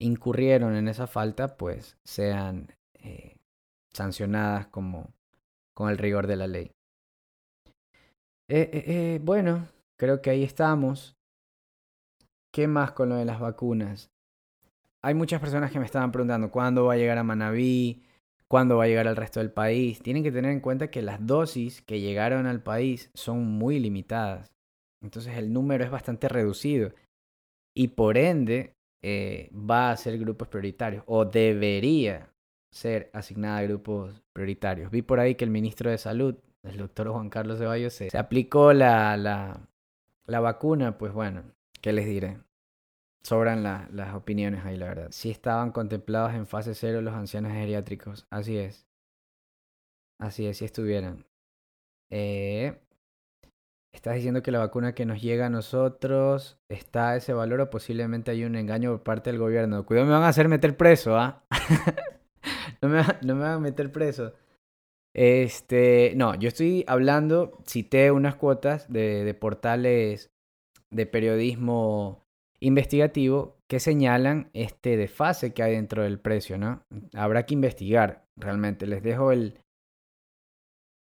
[0.00, 3.36] incurrieron en esa falta, pues, sean eh,
[3.92, 5.12] sancionadas como
[5.78, 6.72] con el rigor de la ley.
[8.48, 11.14] Eh, eh, bueno, creo que ahí estamos.
[12.52, 14.10] ¿Qué más con lo de las vacunas?
[15.02, 18.02] Hay muchas personas que me estaban preguntando cuándo va a llegar a Manabí,
[18.48, 20.02] cuándo va a llegar al resto del país.
[20.02, 24.50] Tienen que tener en cuenta que las dosis que llegaron al país son muy limitadas.
[25.00, 26.92] Entonces el número es bastante reducido
[27.72, 32.32] y por ende eh, va a ser grupos prioritarios o debería
[32.70, 34.90] ser asignada a grupos prioritarios.
[34.90, 38.72] Vi por ahí que el ministro de Salud, el doctor Juan Carlos Ceballos, se, aplicó
[38.72, 39.68] la, la,
[40.26, 41.42] la, vacuna, pues bueno,
[41.80, 42.38] ¿qué les diré?
[43.22, 45.08] Sobran las opiniones ahí, la verdad.
[45.10, 48.86] Sí estaban contemplados en fase cero los ancianos geriátricos, así es.
[50.18, 51.26] Así es, si estuvieran.
[52.10, 52.80] Eh,
[53.92, 57.70] Estás diciendo que la vacuna que nos llega a nosotros está a ese valor o
[57.70, 59.84] posiblemente hay un engaño por parte del gobierno.
[59.86, 61.44] Cuidado, me van a hacer meter preso, ¿ah?
[63.22, 64.34] no, me, van a meter preso.
[65.14, 70.30] Este, no, yo estoy hablando, cité unas cuotas de, de portales
[70.90, 72.24] de periodismo
[72.60, 76.82] investigativo que señalan este desfase que hay dentro del precio, ¿no?
[77.14, 78.86] Habrá que investigar realmente.
[78.86, 79.60] Les dejo el,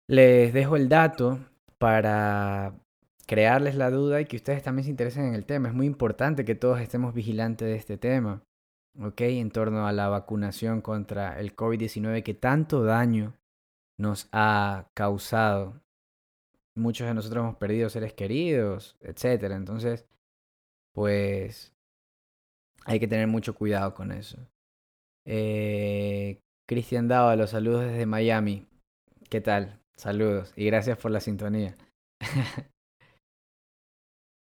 [0.10, 1.40] les dejo el dato
[1.78, 2.74] para
[3.26, 5.70] crearles la duda y que ustedes también se interesen en el tema.
[5.70, 8.44] Es muy importante que todos estemos vigilantes de este tema,
[9.02, 9.22] ¿ok?
[9.22, 13.34] En torno a la vacunación contra el COVID-19 que tanto daño
[13.98, 15.82] nos ha causado.
[16.76, 19.52] Muchos de nosotros hemos perdido seres queridos, etc.
[19.52, 20.06] Entonces,
[20.94, 21.74] pues
[22.86, 24.38] hay que tener mucho cuidado con eso.
[25.26, 28.68] Eh, Cristian Dava, los saludos desde Miami.
[29.30, 29.82] ¿Qué tal?
[29.96, 31.76] Saludos y gracias por la sintonía.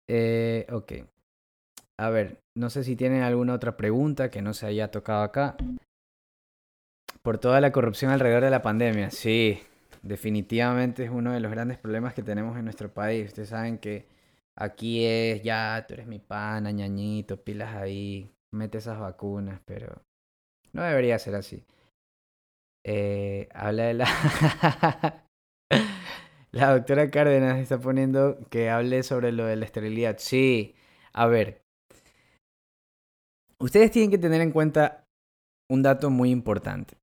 [0.07, 0.93] eh, ok.
[1.97, 5.55] A ver, no sé si tienen alguna otra pregunta que no se haya tocado acá.
[7.21, 9.11] Por toda la corrupción alrededor de la pandemia.
[9.11, 9.61] Sí,
[10.01, 13.27] definitivamente es uno de los grandes problemas que tenemos en nuestro país.
[13.27, 14.07] Ustedes saben que
[14.55, 20.01] aquí es ya, tú eres mi pana, ñañito, pilas ahí, mete esas vacunas, pero
[20.73, 21.63] no debería ser así.
[22.83, 25.25] Eh, habla de la...
[26.51, 30.17] la doctora Cárdenas está poniendo que hable sobre lo de la esterilidad.
[30.17, 30.75] Sí,
[31.13, 31.61] a ver.
[33.61, 35.07] Ustedes tienen que tener en cuenta
[35.69, 36.97] un dato muy importante.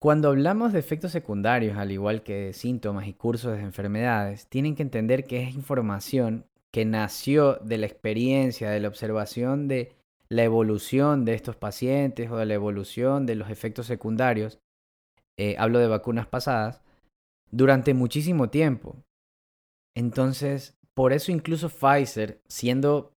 [0.00, 4.74] Cuando hablamos de efectos secundarios, al igual que de síntomas y cursos de enfermedades, tienen
[4.74, 9.92] que entender que es información que nació de la experiencia, de la observación de
[10.30, 14.60] la evolución de estos pacientes o de la evolución de los efectos secundarios,
[15.36, 16.80] eh, hablo de vacunas pasadas,
[17.50, 18.96] durante muchísimo tiempo.
[19.94, 23.12] Entonces, por eso incluso Pfizer, siendo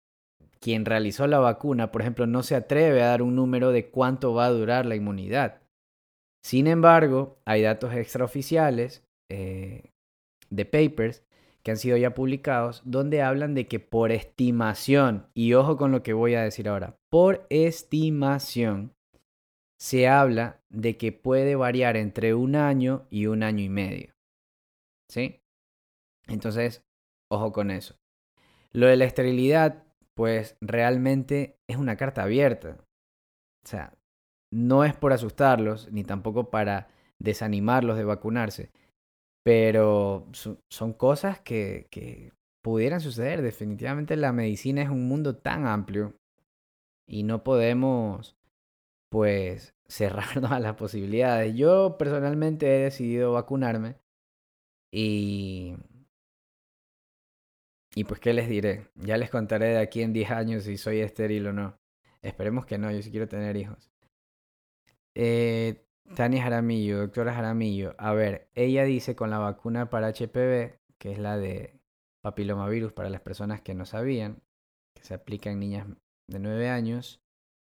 [0.61, 4.35] quien realizó la vacuna, por ejemplo, no se atreve a dar un número de cuánto
[4.35, 5.63] va a durar la inmunidad.
[6.43, 9.91] Sin embargo, hay datos extraoficiales eh,
[10.51, 11.25] de papers
[11.63, 16.03] que han sido ya publicados donde hablan de que por estimación, y ojo con lo
[16.03, 18.95] que voy a decir ahora, por estimación
[19.79, 24.15] se habla de que puede variar entre un año y un año y medio.
[25.09, 25.41] ¿Sí?
[26.29, 26.85] Entonces,
[27.31, 27.97] ojo con eso.
[28.73, 29.85] Lo de la esterilidad,
[30.21, 32.77] pues realmente es una carta abierta.
[33.65, 33.97] O sea,
[34.53, 38.71] no es por asustarlos, ni tampoco para desanimarlos de vacunarse,
[39.43, 40.29] pero
[40.69, 43.41] son cosas que, que pudieran suceder.
[43.41, 46.15] Definitivamente la medicina es un mundo tan amplio
[47.09, 48.37] y no podemos,
[49.11, 51.57] pues, cerrarnos a las posibilidades.
[51.57, 53.97] Yo personalmente he decidido vacunarme
[54.93, 55.77] y...
[57.95, 58.89] Y pues, ¿qué les diré?
[58.95, 61.79] Ya les contaré de aquí en 10 años si soy estéril o no.
[62.23, 63.91] Esperemos que no, yo sí quiero tener hijos.
[65.15, 67.95] Eh, Tania Jaramillo, doctora Jaramillo.
[67.99, 71.81] A ver, ella dice con la vacuna para HPV, que es la de
[72.23, 74.43] papilomavirus para las personas que no sabían,
[74.95, 75.87] que se aplica en niñas
[76.29, 77.23] de 9 años,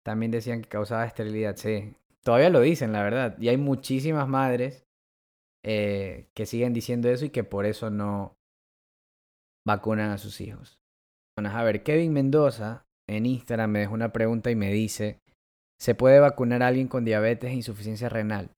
[0.03, 1.55] también decían que causaba esterilidad.
[1.57, 3.37] Sí, todavía lo dicen, la verdad.
[3.39, 4.85] Y hay muchísimas madres
[5.63, 8.37] eh, que siguen diciendo eso y que por eso no
[9.65, 10.79] vacunan a sus hijos.
[11.37, 15.19] A ver, Kevin Mendoza en Instagram me dejó una pregunta y me dice,
[15.79, 18.49] ¿Se puede vacunar a alguien con diabetes e insuficiencia renal?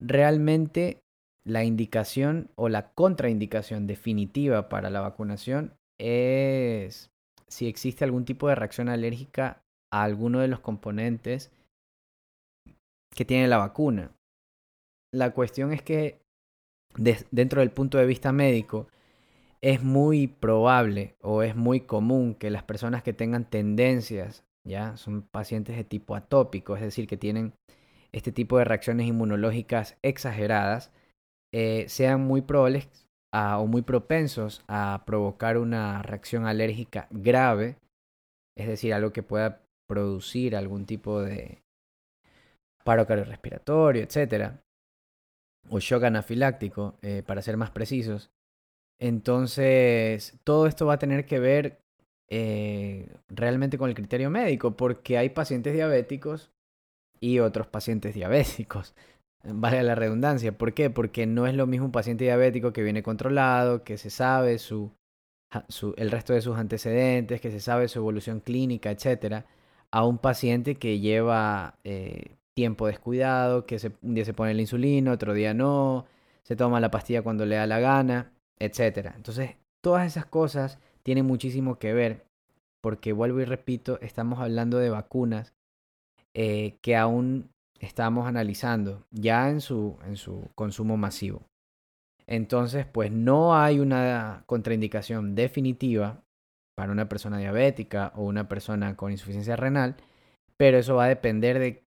[0.00, 1.00] Realmente
[1.44, 7.10] la indicación o la contraindicación definitiva para la vacunación es
[7.46, 11.50] si existe algún tipo de reacción alérgica a alguno de los componentes
[13.14, 14.12] que tiene la vacuna.
[15.12, 16.20] La cuestión es que
[17.30, 18.88] dentro del punto de vista médico
[19.60, 24.96] es muy probable o es muy común que las personas que tengan tendencias ¿ya?
[24.96, 27.54] Son pacientes de tipo atópico, es decir, que tienen
[28.12, 30.92] este tipo de reacciones inmunológicas exageradas,
[31.52, 32.88] eh, sean muy probables
[33.32, 37.76] o muy propensos a provocar una reacción alérgica grave,
[38.56, 41.62] es decir, algo que pueda producir algún tipo de
[42.84, 44.60] paro cardiorrespiratorio, etc.
[45.70, 48.30] O shock anafiláctico, eh, para ser más precisos.
[48.98, 51.80] Entonces, todo esto va a tener que ver
[52.28, 56.50] eh, realmente con el criterio médico, porque hay pacientes diabéticos
[57.20, 58.94] y otros pacientes diabéticos.
[59.44, 60.56] Vale la redundancia.
[60.56, 60.90] ¿Por qué?
[60.90, 64.92] Porque no es lo mismo un paciente diabético que viene controlado, que se sabe su,
[65.96, 69.46] el resto de sus antecedentes, que se sabe su evolución clínica, etcétera,
[69.90, 74.60] a un paciente que lleva eh, tiempo descuidado, que se, un día se pone la
[74.60, 76.06] insulina, otro día no,
[76.42, 79.14] se toma la pastilla cuando le da la gana, etcétera.
[79.16, 82.26] Entonces, todas esas cosas tiene muchísimo que ver,
[82.82, 85.54] porque vuelvo y repito, estamos hablando de vacunas
[86.34, 87.50] eh, que aún
[87.80, 91.42] estamos analizando ya en su, en su consumo masivo.
[92.26, 96.22] Entonces, pues no hay una contraindicación definitiva
[96.76, 99.96] para una persona diabética o una persona con insuficiencia renal,
[100.56, 101.82] pero eso va a depender de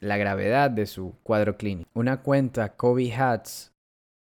[0.00, 1.88] la gravedad de su cuadro clínico.
[1.94, 3.71] Una cuenta Kobe Hats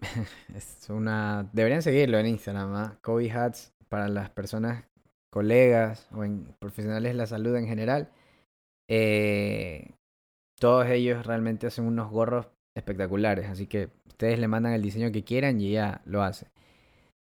[0.56, 2.98] es una deberían seguirlo en Instagram, ¿ah?
[3.02, 4.86] Kobe Hats para las personas,
[5.30, 8.10] colegas o en profesionales de la salud en general,
[8.88, 9.92] eh,
[10.60, 13.50] todos ellos realmente hacen unos gorros espectaculares.
[13.50, 16.48] Así que ustedes le mandan el diseño que quieran y ya lo hace.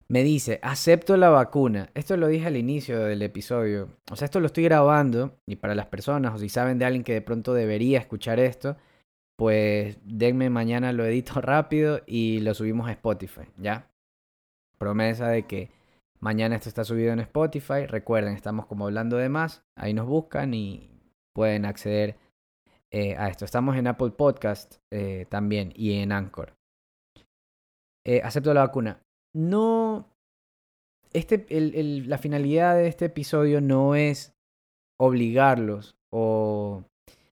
[0.08, 1.90] Me dice, acepto la vacuna.
[1.94, 3.90] Esto lo dije al inicio del episodio.
[4.12, 7.04] O sea, esto lo estoy grabando y para las personas, o si saben de alguien
[7.04, 8.76] que de pronto debería escuchar esto,
[9.40, 13.90] pues denme mañana lo edito rápido y lo subimos a Spotify, ¿ya?
[14.78, 15.72] promesa de que
[16.20, 17.86] mañana esto está subido en Spotify.
[17.86, 19.64] Recuerden, estamos como hablando de más.
[19.78, 20.90] Ahí nos buscan y
[21.34, 22.18] pueden acceder
[22.92, 23.46] eh, a esto.
[23.46, 26.58] Estamos en Apple Podcast eh, también y en Anchor.
[28.06, 29.02] Eh, acepto la vacuna.
[29.34, 30.08] No.
[31.14, 34.36] Este, la finalidad de este episodio no es
[35.00, 36.84] obligarlos o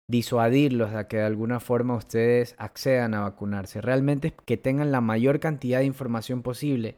[0.07, 3.81] disuadirlos a que de alguna forma ustedes accedan a vacunarse.
[3.81, 6.95] Realmente es que tengan la mayor cantidad de información posible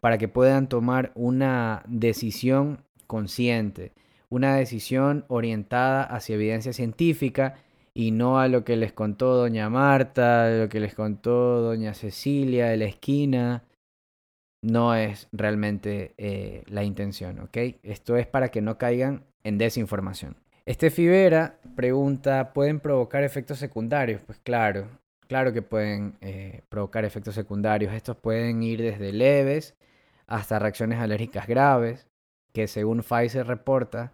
[0.00, 3.92] para que puedan tomar una decisión consciente,
[4.28, 7.56] una decisión orientada hacia evidencia científica
[7.94, 12.68] y no a lo que les contó doña Marta, lo que les contó doña Cecilia
[12.68, 13.64] de la esquina.
[14.62, 17.56] No es realmente eh, la intención, ¿ok?
[17.82, 20.36] Esto es para que no caigan en desinformación.
[20.70, 24.22] Este Fibera pregunta, ¿pueden provocar efectos secundarios?
[24.22, 24.86] Pues claro,
[25.26, 27.92] claro que pueden eh, provocar efectos secundarios.
[27.92, 29.74] Estos pueden ir desde leves
[30.28, 32.06] hasta reacciones alérgicas graves,
[32.52, 34.12] que según Pfizer reporta,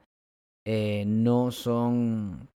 [0.66, 2.48] eh, no son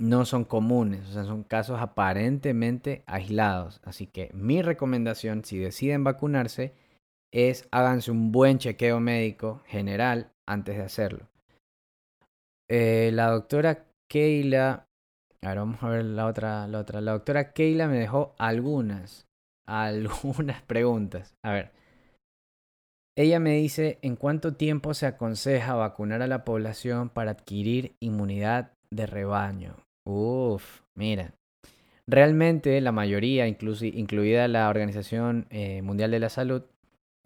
[0.00, 3.80] no son comunes, o sea, son casos aparentemente aislados.
[3.82, 6.72] Así que mi recomendación, si deciden vacunarse,
[7.32, 11.31] es háganse un buen chequeo médico general antes de hacerlo.
[12.68, 14.86] Eh, la doctora Keila,
[15.42, 17.00] ahora vamos a ver la otra, la otra.
[17.00, 19.26] La doctora Keila me dejó algunas,
[19.66, 21.34] algunas preguntas.
[21.42, 21.72] A ver.
[23.14, 28.72] Ella me dice, ¿en cuánto tiempo se aconseja vacunar a la población para adquirir inmunidad
[28.90, 29.76] de rebaño?
[30.04, 31.34] Uf, mira.
[32.06, 36.62] Realmente la mayoría, incluida la Organización eh, Mundial de la Salud,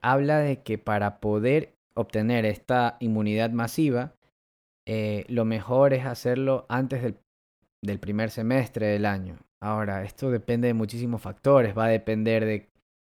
[0.03, 4.16] habla de que para poder obtener esta inmunidad masiva,
[4.87, 9.39] eh, lo mejor es hacerlo antes del, primer semestre del año.
[9.61, 12.69] Ahora, esto depende de muchísimos factores, va a depender de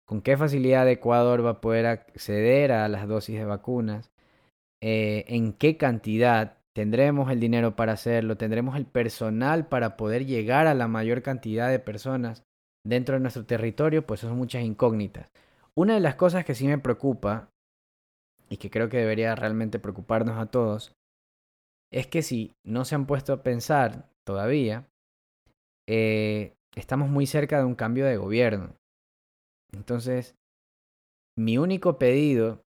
[0.06, 4.12] con qué facilidad Ecuador va a poder acceder a las dosis de vacunas,
[4.82, 10.68] eh, en qué cantidad tendremos el dinero para hacerlo, tendremos el personal para poder llegar
[10.68, 12.44] a la mayor cantidad de personas
[12.86, 15.32] dentro de nuestro territorio, pues son muchas incógnitas.
[15.76, 17.50] Una de las cosas que sí me preocupa
[18.50, 20.94] y que creo que debería realmente preocuparnos a todos,
[21.94, 24.88] es que si no se han puesto a pensar todavía,
[25.88, 28.76] eh, estamos muy cerca de un cambio de gobierno.
[29.72, 30.36] Entonces,
[31.38, 32.64] mi único pedido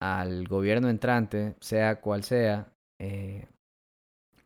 [0.00, 3.46] al gobierno entrante, sea cual sea, eh,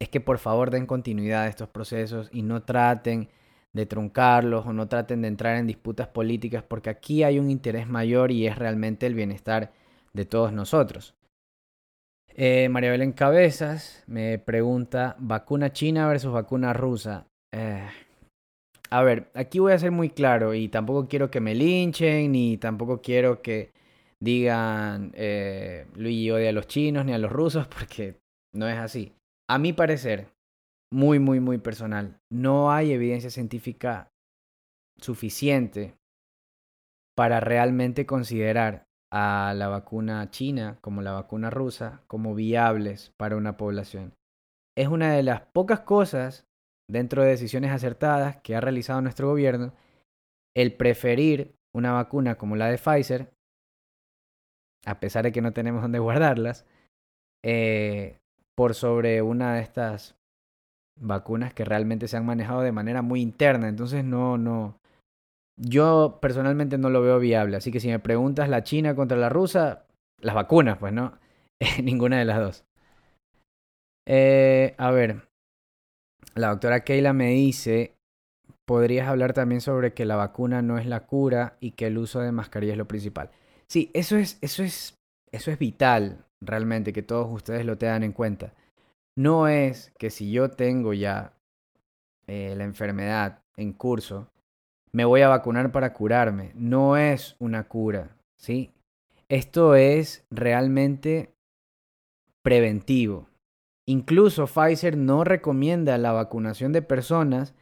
[0.00, 3.28] es que por favor den continuidad a estos procesos y no traten
[3.72, 7.88] de truncarlos o no traten de entrar en disputas políticas, porque aquí hay un interés
[7.88, 9.72] mayor y es realmente el bienestar
[10.12, 11.14] de todos nosotros.
[12.36, 17.28] Eh, María Belén Cabezas me pregunta, ¿vacuna china versus vacuna rusa?
[17.52, 17.86] Eh,
[18.90, 22.56] a ver, aquí voy a ser muy claro y tampoco quiero que me linchen, ni
[22.58, 23.70] tampoco quiero que
[24.18, 28.16] digan eh, Luigi odia a los chinos ni a los rusos, porque
[28.52, 29.12] no es así.
[29.48, 30.26] A mi parecer,
[30.90, 34.10] muy, muy, muy personal, no hay evidencia científica
[35.00, 35.94] suficiente
[37.14, 38.83] para realmente considerar
[39.16, 44.12] a la vacuna china como la vacuna rusa como viables para una población.
[44.76, 46.48] Es una de las pocas cosas
[46.90, 49.72] dentro de decisiones acertadas que ha realizado nuestro gobierno
[50.56, 53.32] el preferir una vacuna como la de Pfizer,
[54.84, 56.66] a pesar de que no tenemos dónde guardarlas,
[57.44, 58.18] eh,
[58.56, 60.16] por sobre una de estas
[61.00, 63.68] vacunas que realmente se han manejado de manera muy interna.
[63.68, 64.76] Entonces no, no,
[65.56, 69.28] yo personalmente no lo veo viable, así que si me preguntas la China contra la
[69.28, 69.86] rusa,
[70.20, 71.18] las vacunas, pues no,
[71.82, 72.64] ninguna de las dos.
[74.06, 75.28] Eh, a ver,
[76.34, 77.96] la doctora Keila me dice,
[78.64, 82.20] podrías hablar también sobre que la vacuna no es la cura y que el uso
[82.20, 83.30] de mascarilla es lo principal.
[83.68, 84.98] Sí, eso es, eso es,
[85.32, 88.52] eso es vital realmente que todos ustedes lo tengan en cuenta.
[89.16, 91.32] No es que si yo tengo ya
[92.26, 94.28] eh, la enfermedad en curso,
[94.94, 96.52] me voy a vacunar para curarme.
[96.54, 98.70] No es una cura, ¿sí?
[99.28, 101.34] Esto es realmente
[102.42, 103.26] preventivo.
[103.86, 107.54] Incluso Pfizer no recomienda la vacunación de personas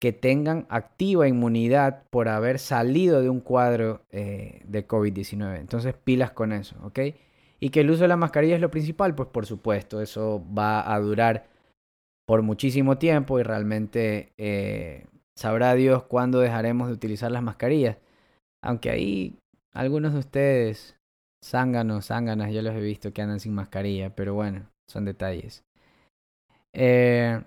[0.00, 5.60] que tengan activa inmunidad por haber salido de un cuadro eh, de COVID-19.
[5.60, 6.98] Entonces, pilas con eso, ¿ok?
[7.60, 10.92] Y que el uso de la mascarilla es lo principal, pues por supuesto, eso va
[10.92, 11.46] a durar
[12.26, 15.06] por muchísimo tiempo y realmente eh,
[15.36, 17.98] Sabrá Dios cuándo dejaremos de utilizar las mascarillas.
[18.62, 19.38] Aunque ahí
[19.72, 20.96] algunos de ustedes,
[21.44, 25.64] zánganos, zánganas, yo los he visto que andan sin mascarilla, pero bueno, son detalles.
[26.72, 27.42] Eh,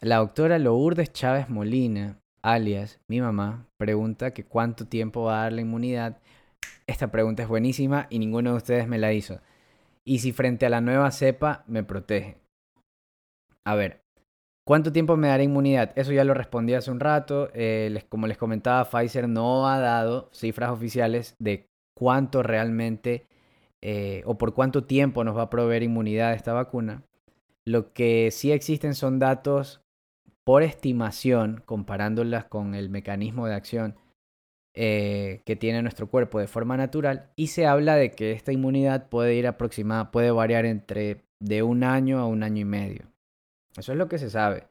[0.00, 5.52] la doctora Lourdes Chávez Molina, alias mi mamá, pregunta que cuánto tiempo va a dar
[5.52, 6.18] la inmunidad.
[6.86, 9.40] Esta pregunta es buenísima y ninguno de ustedes me la hizo.
[10.04, 12.36] ¿Y si frente a la nueva cepa me protege?
[13.66, 14.03] A ver,
[14.64, 15.92] ¿cuánto tiempo me dará inmunidad?
[15.96, 17.50] Eso ya lo respondí hace un rato.
[17.54, 23.26] Eh, como les comentaba, Pfizer no ha dado cifras oficiales de cuánto realmente
[23.80, 27.02] eh, o por cuánto tiempo nos va a proveer inmunidad esta vacuna.
[27.66, 29.82] Lo que sí existen son datos
[30.44, 33.96] por estimación, comparándolas con el mecanismo de acción
[34.74, 39.08] eh, que tiene nuestro cuerpo de forma natural, y se habla de que esta inmunidad
[39.08, 43.13] puede ir aproximada, puede variar entre de un año a un año y medio.
[43.76, 44.68] Eso es lo que se sabe.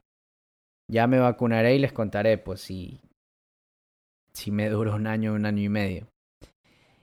[0.90, 3.00] Ya me vacunaré y les contaré, pues, si,
[4.32, 6.06] si me dura un año un año y medio.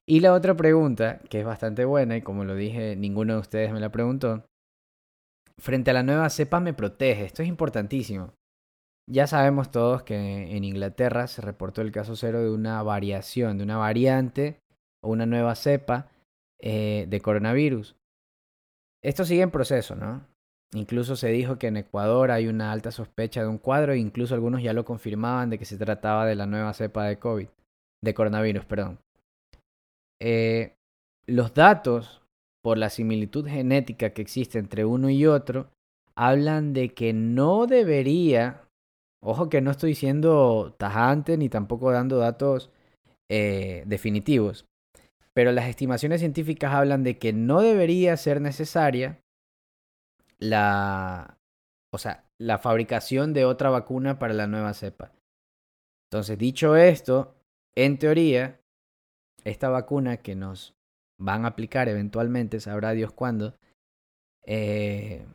[0.05, 3.71] Y la otra pregunta, que es bastante buena, y como lo dije, ninguno de ustedes
[3.71, 4.45] me la preguntó.
[5.57, 7.25] Frente a la nueva cepa me protege.
[7.25, 8.33] Esto es importantísimo.
[9.07, 13.63] Ya sabemos todos que en Inglaterra se reportó el caso cero de una variación, de
[13.63, 14.59] una variante
[15.03, 16.09] o una nueva cepa
[16.59, 17.95] eh, de coronavirus.
[19.03, 20.25] Esto sigue en proceso, ¿no?
[20.73, 24.35] Incluso se dijo que en Ecuador hay una alta sospecha de un cuadro e incluso
[24.35, 27.47] algunos ya lo confirmaban de que se trataba de la nueva cepa de COVID,
[28.01, 28.99] de coronavirus, perdón.
[30.21, 30.75] Eh,
[31.27, 32.21] los datos,
[32.63, 35.69] por la similitud genética que existe entre uno y otro,
[36.15, 38.61] hablan de que no debería,
[39.21, 42.69] ojo que no estoy siendo tajante ni tampoco dando datos
[43.29, 44.65] eh, definitivos,
[45.33, 49.19] pero las estimaciones científicas hablan de que no debería ser necesaria
[50.41, 51.37] la,
[51.93, 55.13] o sea, la fabricación de otra vacuna para la nueva cepa.
[56.09, 57.35] Entonces, dicho esto,
[57.75, 58.59] en teoría,
[59.45, 60.75] esta vacuna que nos
[61.17, 63.55] van a aplicar eventualmente, sabrá Dios cuándo,
[64.45, 65.25] eh,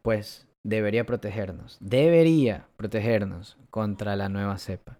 [0.00, 1.76] pues debería protegernos.
[1.80, 4.98] Debería protegernos contra la nueva cepa.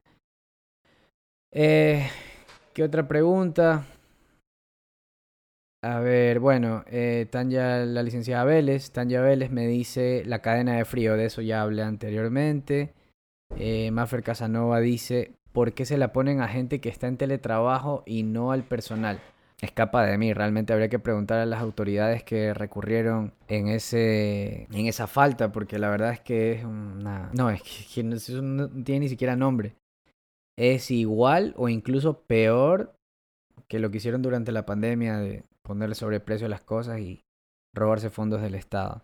[1.51, 2.09] Eh,
[2.75, 3.85] ¿Qué otra pregunta?
[5.85, 10.85] A ver, bueno, eh, Tanya, la licenciada Vélez, Tanya Vélez me dice la cadena de
[10.85, 12.95] frío, de eso ya hablé anteriormente.
[13.57, 18.05] Eh, Maffer Casanova dice, ¿por qué se la ponen a gente que está en teletrabajo
[18.07, 19.21] y no al personal?
[19.61, 24.87] Escapa de mí, realmente habría que preguntar a las autoridades que recurrieron en, ese, en
[24.87, 27.31] esa falta, porque la verdad es que es una...
[27.33, 27.61] No, es
[27.93, 29.75] que, no tiene ni siquiera nombre.
[30.57, 32.95] Es igual o incluso peor
[33.67, 37.23] que lo que hicieron durante la pandemia de ponerle sobreprecio a las cosas y
[37.75, 39.03] robarse fondos del Estado.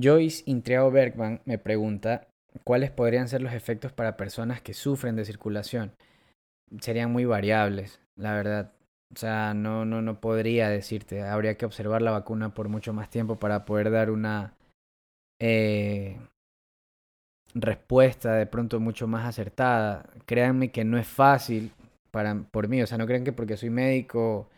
[0.00, 2.28] Joyce Intriago Bergman me pregunta
[2.64, 5.92] cuáles podrían ser los efectos para personas que sufren de circulación.
[6.80, 8.72] Serían muy variables, la verdad.
[9.14, 11.22] O sea, no, no, no podría decirte.
[11.22, 14.54] Habría que observar la vacuna por mucho más tiempo para poder dar una
[15.40, 16.18] eh,
[17.54, 20.06] respuesta de pronto mucho más acertada.
[20.26, 21.72] Créanme que no es fácil
[22.10, 22.82] para, por mí.
[22.82, 24.48] O sea, no crean que porque soy médico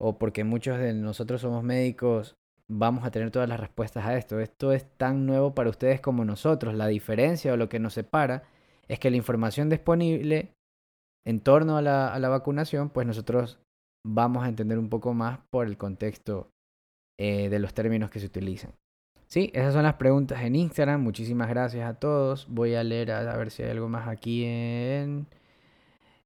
[0.00, 2.36] o porque muchos de nosotros somos médicos,
[2.68, 4.40] vamos a tener todas las respuestas a esto.
[4.40, 6.74] Esto es tan nuevo para ustedes como nosotros.
[6.74, 8.44] La diferencia o lo que nos separa
[8.86, 10.54] es que la información disponible
[11.26, 13.58] en torno a la, a vacunación, pues nosotros
[14.06, 16.50] vamos a entender un poco más por el contexto
[17.18, 18.72] eh, de los términos que se utilizan.
[19.26, 21.02] Sí, esas son las preguntas en Instagram.
[21.02, 22.46] Muchísimas gracias a todos.
[22.48, 25.26] Voy a leer a ver si hay algo más aquí en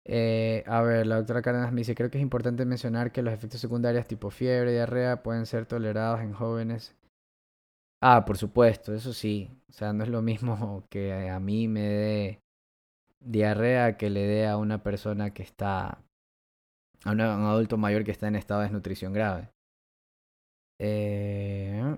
[0.04, 3.32] eh, a ver, la doctora Cárdenas me dice, creo que es importante mencionar que los
[3.32, 6.94] efectos secundarios tipo fiebre, diarrea pueden ser tolerados en jóvenes.
[8.00, 9.50] Ah, por supuesto, eso sí.
[9.68, 12.42] O sea, no es lo mismo que a mí me dé
[13.24, 16.02] diarrea que le dé a una persona que está,
[17.04, 19.50] a un adulto mayor que está en estado de desnutrición grave.
[20.80, 21.96] Eh,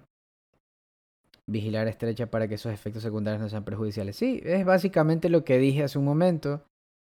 [1.47, 4.17] vigilar estrecha para que esos efectos secundarios no sean perjudiciales.
[4.17, 6.63] Sí, es básicamente lo que dije hace un momento.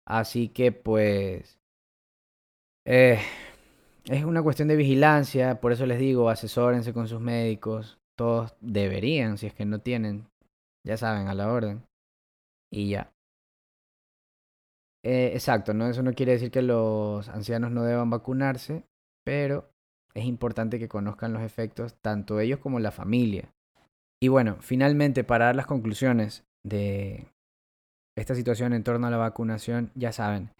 [0.07, 1.59] Así que pues
[2.87, 3.19] eh,
[4.05, 9.39] es una cuestión de vigilancia, por eso les digo, asesórense con sus médicos, todos deberían,
[9.39, 10.29] si es que no tienen,
[10.87, 11.85] ya saben, a la orden.
[12.71, 13.13] Y ya.
[15.03, 15.87] Eh, exacto, ¿no?
[15.87, 18.85] Eso no quiere decir que los ancianos no deban vacunarse,
[19.25, 19.71] pero
[20.15, 23.53] es importante que conozcan los efectos, tanto ellos como la familia.
[24.23, 27.27] Y bueno, finalmente, para dar las conclusiones de,
[28.17, 30.51] esta situación en torno a la vacunación, ya saben,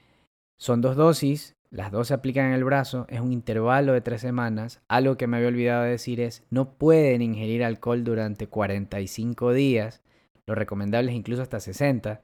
[0.59, 4.21] son dos dosis, las dos se aplican en el brazo, es un intervalo de tres
[4.21, 4.81] semanas.
[4.89, 10.01] Algo que me había olvidado de decir es, no pueden ingerir alcohol durante 45 días,
[10.47, 12.23] lo recomendable es incluso hasta 60.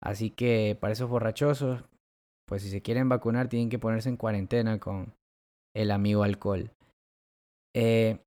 [0.00, 1.84] Así que para esos borrachosos,
[2.46, 5.14] pues si se quieren vacunar tienen que ponerse en cuarentena con
[5.74, 6.72] el amigo alcohol.
[7.74, 8.18] Eh,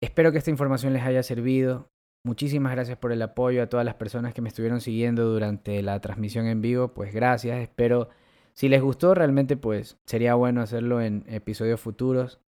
[0.00, 1.88] espero que esta información les haya servido.
[2.26, 6.00] Muchísimas gracias por el apoyo a todas las personas que me estuvieron siguiendo durante la
[6.00, 6.88] transmisión en vivo.
[6.88, 7.60] Pues gracias.
[7.60, 8.08] Espero
[8.52, 12.40] Si les gustó, realmente pues sería bueno hacerlo en episodios futuros.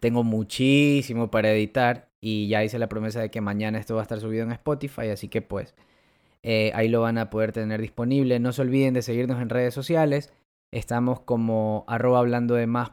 [0.00, 4.04] Tengo muchísimo para editar y ya hice la promesa de que mañana esto va a
[4.04, 5.74] estar subido en Spotify, así que pues
[6.42, 8.40] eh, ahí lo van a poder tener disponible.
[8.40, 10.32] No se olviden de seguirnos en redes sociales.
[10.72, 12.92] Estamos como arroba hablando de más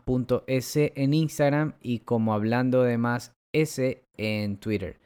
[0.75, 4.99] en Instagram y como hablando de más s en Twitter.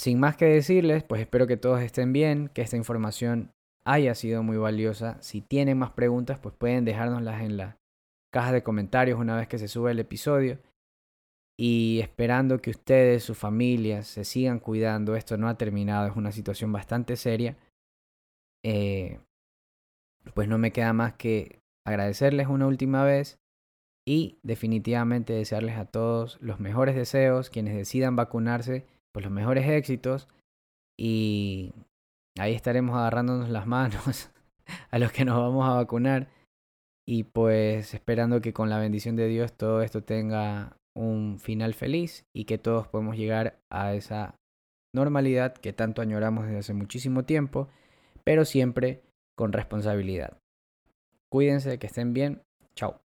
[0.00, 3.52] Sin más que decirles, pues espero que todos estén bien, que esta información
[3.84, 5.20] haya sido muy valiosa.
[5.20, 7.76] Si tienen más preguntas, pues pueden dejárnoslas en la
[8.32, 10.58] caja de comentarios una vez que se sube el episodio.
[11.58, 15.16] Y esperando que ustedes, sus familias, se sigan cuidando.
[15.16, 17.58] Esto no ha terminado, es una situación bastante seria.
[18.64, 19.20] Eh,
[20.32, 23.38] pues no me queda más que agradecerles una última vez
[24.08, 30.28] y definitivamente desearles a todos los mejores deseos, quienes decidan vacunarse, pues los mejores éxitos
[30.98, 31.72] y
[32.38, 34.30] ahí estaremos agarrándonos las manos
[34.90, 36.28] a los que nos vamos a vacunar
[37.06, 42.24] y pues esperando que con la bendición de Dios todo esto tenga un final feliz
[42.34, 44.36] y que todos podamos llegar a esa
[44.94, 47.68] normalidad que tanto añoramos desde hace muchísimo tiempo,
[48.24, 49.02] pero siempre
[49.36, 50.38] con responsabilidad.
[51.30, 52.42] Cuídense, que estén bien.
[52.74, 53.00] Chao.